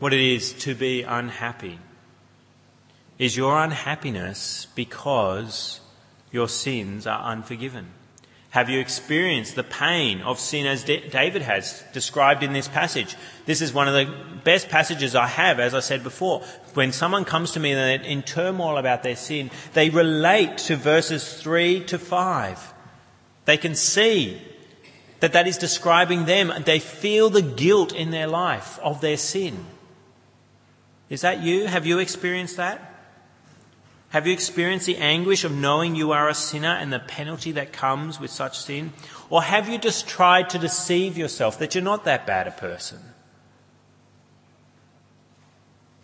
what 0.00 0.12
it 0.12 0.20
is 0.20 0.52
to 0.54 0.74
be 0.74 1.02
unhappy? 1.02 1.78
Is 3.18 3.36
your 3.36 3.62
unhappiness 3.62 4.66
because 4.74 5.80
your 6.32 6.48
sins 6.48 7.06
are 7.06 7.22
unforgiven? 7.22 7.90
Have 8.50 8.68
you 8.68 8.80
experienced 8.80 9.54
the 9.54 9.62
pain 9.62 10.22
of 10.22 10.40
sin 10.40 10.66
as 10.66 10.82
David 10.82 11.42
has 11.42 11.84
described 11.92 12.42
in 12.42 12.52
this 12.52 12.66
passage? 12.66 13.14
This 13.46 13.60
is 13.60 13.72
one 13.72 13.86
of 13.86 13.94
the 13.94 14.12
best 14.42 14.68
passages 14.68 15.14
I 15.14 15.28
have, 15.28 15.60
as 15.60 15.72
I 15.72 15.80
said 15.80 16.02
before. 16.02 16.40
When 16.74 16.90
someone 16.90 17.24
comes 17.24 17.52
to 17.52 17.60
me 17.60 17.70
and 17.70 17.78
they're 17.78 18.10
in 18.10 18.22
turmoil 18.22 18.76
about 18.76 19.04
their 19.04 19.14
sin, 19.14 19.52
they 19.74 19.88
relate 19.88 20.58
to 20.58 20.74
verses 20.74 21.40
3 21.40 21.84
to 21.84 21.98
5. 21.98 22.74
They 23.44 23.56
can 23.56 23.76
see 23.76 24.42
that 25.20 25.34
that 25.34 25.46
is 25.46 25.58
describing 25.58 26.24
them. 26.24 26.50
And 26.50 26.64
they 26.64 26.80
feel 26.80 27.30
the 27.30 27.42
guilt 27.42 27.92
in 27.92 28.10
their 28.10 28.26
life 28.26 28.80
of 28.80 29.00
their 29.00 29.18
sin. 29.18 29.64
Is 31.10 31.20
that 31.20 31.42
you? 31.42 31.66
Have 31.66 31.86
you 31.86 31.98
experienced 31.98 32.56
that? 32.56 32.86
Have 34.10 34.26
you 34.26 34.32
experienced 34.32 34.86
the 34.86 34.96
anguish 34.96 35.44
of 35.44 35.52
knowing 35.52 35.94
you 35.94 36.12
are 36.12 36.28
a 36.28 36.34
sinner 36.34 36.68
and 36.68 36.92
the 36.92 36.98
penalty 36.98 37.52
that 37.52 37.72
comes 37.72 38.18
with 38.18 38.30
such 38.30 38.58
sin? 38.58 38.92
Or 39.28 39.42
have 39.42 39.68
you 39.68 39.78
just 39.78 40.08
tried 40.08 40.50
to 40.50 40.58
deceive 40.58 41.18
yourself 41.18 41.58
that 41.58 41.74
you're 41.74 41.84
not 41.84 42.04
that 42.04 42.26
bad 42.26 42.48
a 42.48 42.52
person? 42.52 43.00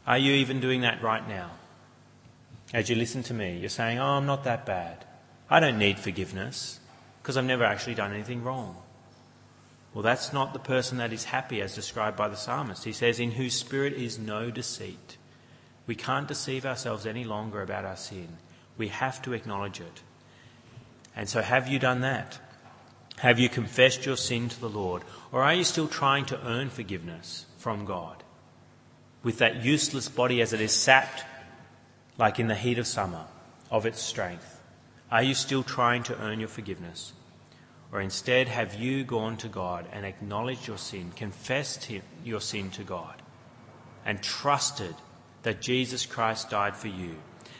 Are 0.07 0.19
you 0.19 0.35
even 0.35 0.61
doing 0.61 0.83
that 0.83 1.03
right 1.03 1.27
now? 1.29 1.51
As 2.73 2.89
you 2.89 2.95
listen 2.95 3.23
to 3.25 3.35
me, 3.35 3.59
you're 3.59 3.69
saying, 3.69 3.99
Oh, 3.99 4.05
I'm 4.05 4.27
not 4.27 4.45
that 4.45 4.67
bad. 4.67 5.05
I 5.51 5.59
don't 5.59 5.79
need 5.79 5.99
forgiveness 5.99 6.79
because 7.23 7.37
I've 7.37 7.45
never 7.45 7.65
actually 7.65 7.95
done 7.95 8.13
anything 8.13 8.45
wrong. 8.45 8.77
Well, 9.97 10.03
that's 10.03 10.31
not 10.31 10.53
the 10.53 10.59
person 10.59 10.99
that 10.99 11.15
is 11.15 11.25
happy 11.25 11.63
as 11.63 11.75
described 11.75 12.19
by 12.19 12.29
the 12.29 12.37
psalmist. 12.37 12.85
He 12.85 12.93
says, 12.93 13.19
In 13.19 13.31
whose 13.31 13.55
spirit 13.55 13.95
is 13.95 14.19
no 14.19 14.51
deceit. 14.51 15.17
We 15.87 15.95
can't 15.95 16.29
deceive 16.29 16.67
ourselves 16.67 17.07
any 17.07 17.25
longer 17.25 17.63
about 17.63 17.87
our 17.87 17.97
sin. 17.97 18.37
We 18.77 18.89
have 18.89 19.23
to 19.23 19.33
acknowledge 19.33 19.81
it. 19.81 20.03
And 21.17 21.31
so, 21.31 21.41
have 21.41 21.69
you 21.69 21.79
done 21.79 22.03
that? 22.03 22.39
Have 23.21 23.39
you 23.39 23.49
confessed 23.49 24.05
your 24.05 24.19
sin 24.19 24.51
to 24.51 24.61
the 24.61 24.69
Lord? 24.69 25.01
Or 25.33 25.43
are 25.43 25.55
you 25.55 25.65
still 25.65 25.89
trying 25.89 26.27
to 26.27 26.47
earn 26.47 26.69
forgiveness 26.69 27.47
from 27.57 27.87
God? 27.87 28.23
With 29.23 29.39
that 29.39 29.65
useless 29.65 30.11
body 30.11 30.43
as 30.43 30.53
it 30.53 30.61
is 30.61 30.73
sapped, 30.73 31.25
like 32.19 32.39
in 32.39 32.49
the 32.49 32.55
heat 32.55 32.79
of 32.79 32.87
summer, 32.87 33.25
of 33.71 33.87
its 33.87 34.03
strength? 34.03 34.61
Are 35.11 35.23
you 35.23 35.33
still 35.33 35.63
trying 35.63 36.03
to 36.03 36.21
earn 36.21 36.39
your 36.39 36.51
forgiveness? 36.51 37.15
Or 37.97 38.03
instead, 38.03 38.49
have 38.49 38.75
you 38.75 39.05
gone 39.05 39.39
to 39.39 39.49
God 39.49 39.87
and 39.91 40.05
acknowledged 40.05 40.69
your 40.69 40.77
sin, 40.77 41.13
confessed 41.17 41.91
your 42.23 42.43
sin 42.43 42.69
to 42.73 42.85
God, 42.85 43.23
and 44.05 44.23
trusted 44.23 44.95
that 45.45 45.63
Jesus 45.63 46.05
Christ 46.05 46.51
died 46.51 46.77
for 46.77 46.89
you. 46.89 47.15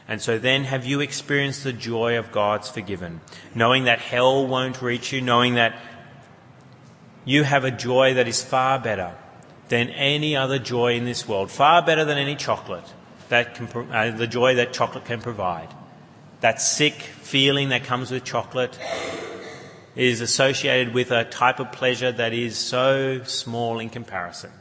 And 0.07 0.21
so 0.21 0.39
then 0.39 0.65
have 0.65 0.85
you 0.85 1.01
experienced 1.01 1.65
the 1.65 1.73
joy 1.73 2.19
of 2.19 2.33
God's 2.33 2.69
forgiven, 2.69 3.23
knowing 3.55 3.85
that 3.85 3.99
hell 3.99 4.47
won't 4.47 4.83
reach 4.83 5.11
you, 5.11 5.23
knowing 5.23 5.55
that 5.55 5.75
you 7.25 7.43
have 7.45 7.65
a 7.65 7.71
joy 7.71 8.13
that 8.13 8.29
is 8.29 8.45
far 8.45 8.79
better 8.79 9.15
than 9.71 9.89
any 9.89 10.37
other 10.37 10.59
joy 10.59 10.97
in 10.97 11.07
this 11.07 11.27
world, 11.27 11.51
far 11.51 11.81
better 11.81 12.05
than 12.05 12.19
any 12.19 12.37
chocolate 12.37 12.93
that 13.31 13.55
can, 13.55 13.91
uh, 13.91 14.11
the 14.15 14.27
joy 14.27 14.57
that 14.57 14.75
chocolate 14.75 15.07
can 15.07 15.23
provide. 15.23 15.69
That 16.41 16.61
sick 16.61 16.93
feeling 16.93 17.71
that 17.71 17.85
comes 17.85 18.11
with 18.11 18.23
chocolate 18.23 18.79
is 19.97 20.21
associated 20.21 20.95
with 20.95 21.11
a 21.11 21.25
type 21.25 21.59
of 21.59 21.73
pleasure 21.73 22.13
that 22.13 22.33
is 22.33 22.57
so 22.57 23.23
small 23.25 23.81
in 23.81 23.89
comparison 23.89 24.53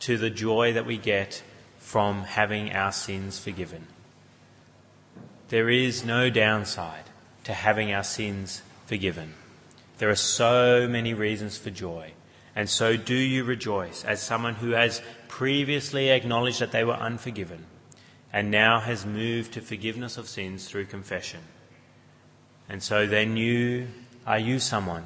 to 0.00 0.16
the 0.18 0.30
joy 0.30 0.72
that 0.72 0.86
we 0.86 0.96
get 0.96 1.42
from 1.78 2.24
having 2.24 2.72
our 2.72 2.90
sins 2.90 3.38
forgiven. 3.38 3.86
There 5.48 5.68
is 5.68 6.04
no 6.04 6.30
downside 6.30 7.04
to 7.44 7.52
having 7.52 7.92
our 7.92 8.02
sins 8.02 8.62
forgiven. 8.86 9.34
There 9.98 10.08
are 10.08 10.16
so 10.16 10.88
many 10.88 11.12
reasons 11.12 11.58
for 11.58 11.70
joy. 11.70 12.12
And 12.56 12.68
so 12.68 12.96
do 12.96 13.14
you 13.14 13.44
rejoice 13.44 14.04
as 14.04 14.22
someone 14.22 14.54
who 14.54 14.70
has 14.70 15.02
previously 15.28 16.10
acknowledged 16.10 16.60
that 16.60 16.72
they 16.72 16.84
were 16.84 16.94
unforgiven 16.94 17.66
and 18.32 18.50
now 18.50 18.80
has 18.80 19.04
moved 19.04 19.52
to 19.52 19.60
forgiveness 19.60 20.16
of 20.16 20.28
sins 20.28 20.66
through 20.68 20.86
confession. 20.86 21.40
And 22.68 22.82
so 22.82 23.06
then 23.06 23.36
you, 23.36 23.88
are 24.26 24.38
you 24.38 24.58
someone 24.58 25.04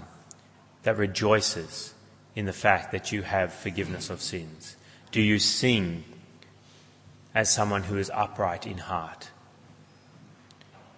that 0.82 0.96
rejoices 0.96 1.94
in 2.34 2.46
the 2.46 2.52
fact 2.52 2.92
that 2.92 3.12
you 3.12 3.22
have 3.22 3.52
forgiveness 3.52 4.10
of 4.10 4.20
sins? 4.20 4.76
Do 5.10 5.20
you 5.20 5.38
sing 5.38 6.04
as 7.36 7.50
someone 7.50 7.82
who 7.82 7.98
is 7.98 8.10
upright 8.14 8.66
in 8.66 8.78
heart. 8.78 9.28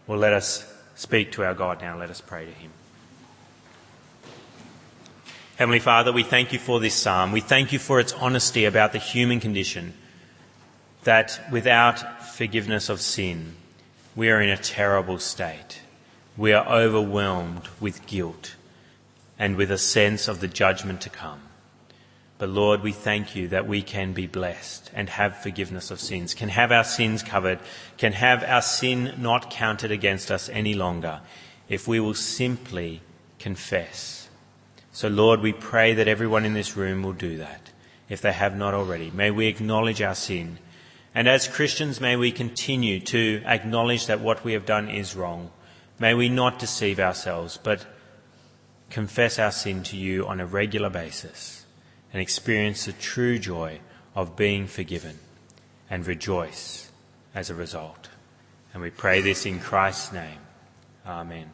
Well, 0.06 0.20
let 0.20 0.32
us 0.32 0.72
speak 0.94 1.32
to 1.32 1.42
our 1.42 1.52
God 1.52 1.80
now. 1.80 1.98
Let 1.98 2.10
us 2.10 2.20
pray 2.20 2.46
to 2.46 2.52
Him. 2.52 2.70
Heavenly 5.56 5.80
Father, 5.80 6.12
we 6.12 6.22
thank 6.22 6.52
you 6.52 6.60
for 6.60 6.78
this 6.78 6.94
psalm. 6.94 7.32
We 7.32 7.40
thank 7.40 7.72
you 7.72 7.80
for 7.80 7.98
its 7.98 8.12
honesty 8.12 8.66
about 8.66 8.92
the 8.92 9.00
human 9.00 9.40
condition, 9.40 9.94
that 11.02 11.40
without 11.50 12.24
forgiveness 12.24 12.88
of 12.88 13.00
sin, 13.00 13.56
we 14.14 14.30
are 14.30 14.40
in 14.40 14.48
a 14.48 14.56
terrible 14.56 15.18
state. 15.18 15.80
We 16.38 16.52
are 16.52 16.68
overwhelmed 16.68 17.68
with 17.80 18.06
guilt 18.06 18.54
and 19.40 19.56
with 19.56 19.72
a 19.72 19.76
sense 19.76 20.28
of 20.28 20.38
the 20.38 20.46
judgment 20.46 21.00
to 21.00 21.10
come. 21.10 21.40
But 22.38 22.48
Lord, 22.48 22.80
we 22.84 22.92
thank 22.92 23.34
you 23.34 23.48
that 23.48 23.66
we 23.66 23.82
can 23.82 24.12
be 24.12 24.28
blessed 24.28 24.92
and 24.94 25.08
have 25.10 25.42
forgiveness 25.42 25.90
of 25.90 25.98
sins, 25.98 26.34
can 26.34 26.50
have 26.50 26.70
our 26.70 26.84
sins 26.84 27.24
covered, 27.24 27.58
can 27.96 28.12
have 28.12 28.44
our 28.44 28.62
sin 28.62 29.14
not 29.18 29.50
counted 29.50 29.90
against 29.90 30.30
us 30.30 30.48
any 30.48 30.74
longer 30.74 31.22
if 31.68 31.88
we 31.88 31.98
will 31.98 32.14
simply 32.14 33.00
confess. 33.40 34.28
So 34.92 35.08
Lord, 35.08 35.40
we 35.40 35.52
pray 35.52 35.92
that 35.94 36.06
everyone 36.06 36.44
in 36.44 36.54
this 36.54 36.76
room 36.76 37.02
will 37.02 37.14
do 37.14 37.38
that 37.38 37.70
if 38.08 38.20
they 38.20 38.32
have 38.32 38.56
not 38.56 38.74
already. 38.74 39.10
May 39.10 39.32
we 39.32 39.48
acknowledge 39.48 40.00
our 40.00 40.14
sin. 40.14 40.58
And 41.16 41.26
as 41.26 41.48
Christians, 41.48 42.00
may 42.00 42.14
we 42.14 42.30
continue 42.30 43.00
to 43.00 43.42
acknowledge 43.44 44.06
that 44.06 44.20
what 44.20 44.44
we 44.44 44.52
have 44.52 44.64
done 44.64 44.88
is 44.88 45.16
wrong. 45.16 45.50
May 45.98 46.14
we 46.14 46.28
not 46.28 46.58
deceive 46.58 47.00
ourselves, 47.00 47.58
but 47.62 47.84
confess 48.90 49.38
our 49.38 49.50
sin 49.50 49.82
to 49.84 49.96
you 49.96 50.26
on 50.26 50.40
a 50.40 50.46
regular 50.46 50.90
basis 50.90 51.64
and 52.12 52.22
experience 52.22 52.84
the 52.84 52.92
true 52.92 53.38
joy 53.38 53.80
of 54.14 54.36
being 54.36 54.66
forgiven 54.66 55.18
and 55.90 56.06
rejoice 56.06 56.90
as 57.34 57.50
a 57.50 57.54
result. 57.54 58.08
And 58.72 58.82
we 58.82 58.90
pray 58.90 59.20
this 59.20 59.46
in 59.46 59.60
Christ's 59.60 60.12
name. 60.12 60.38
Amen. 61.06 61.46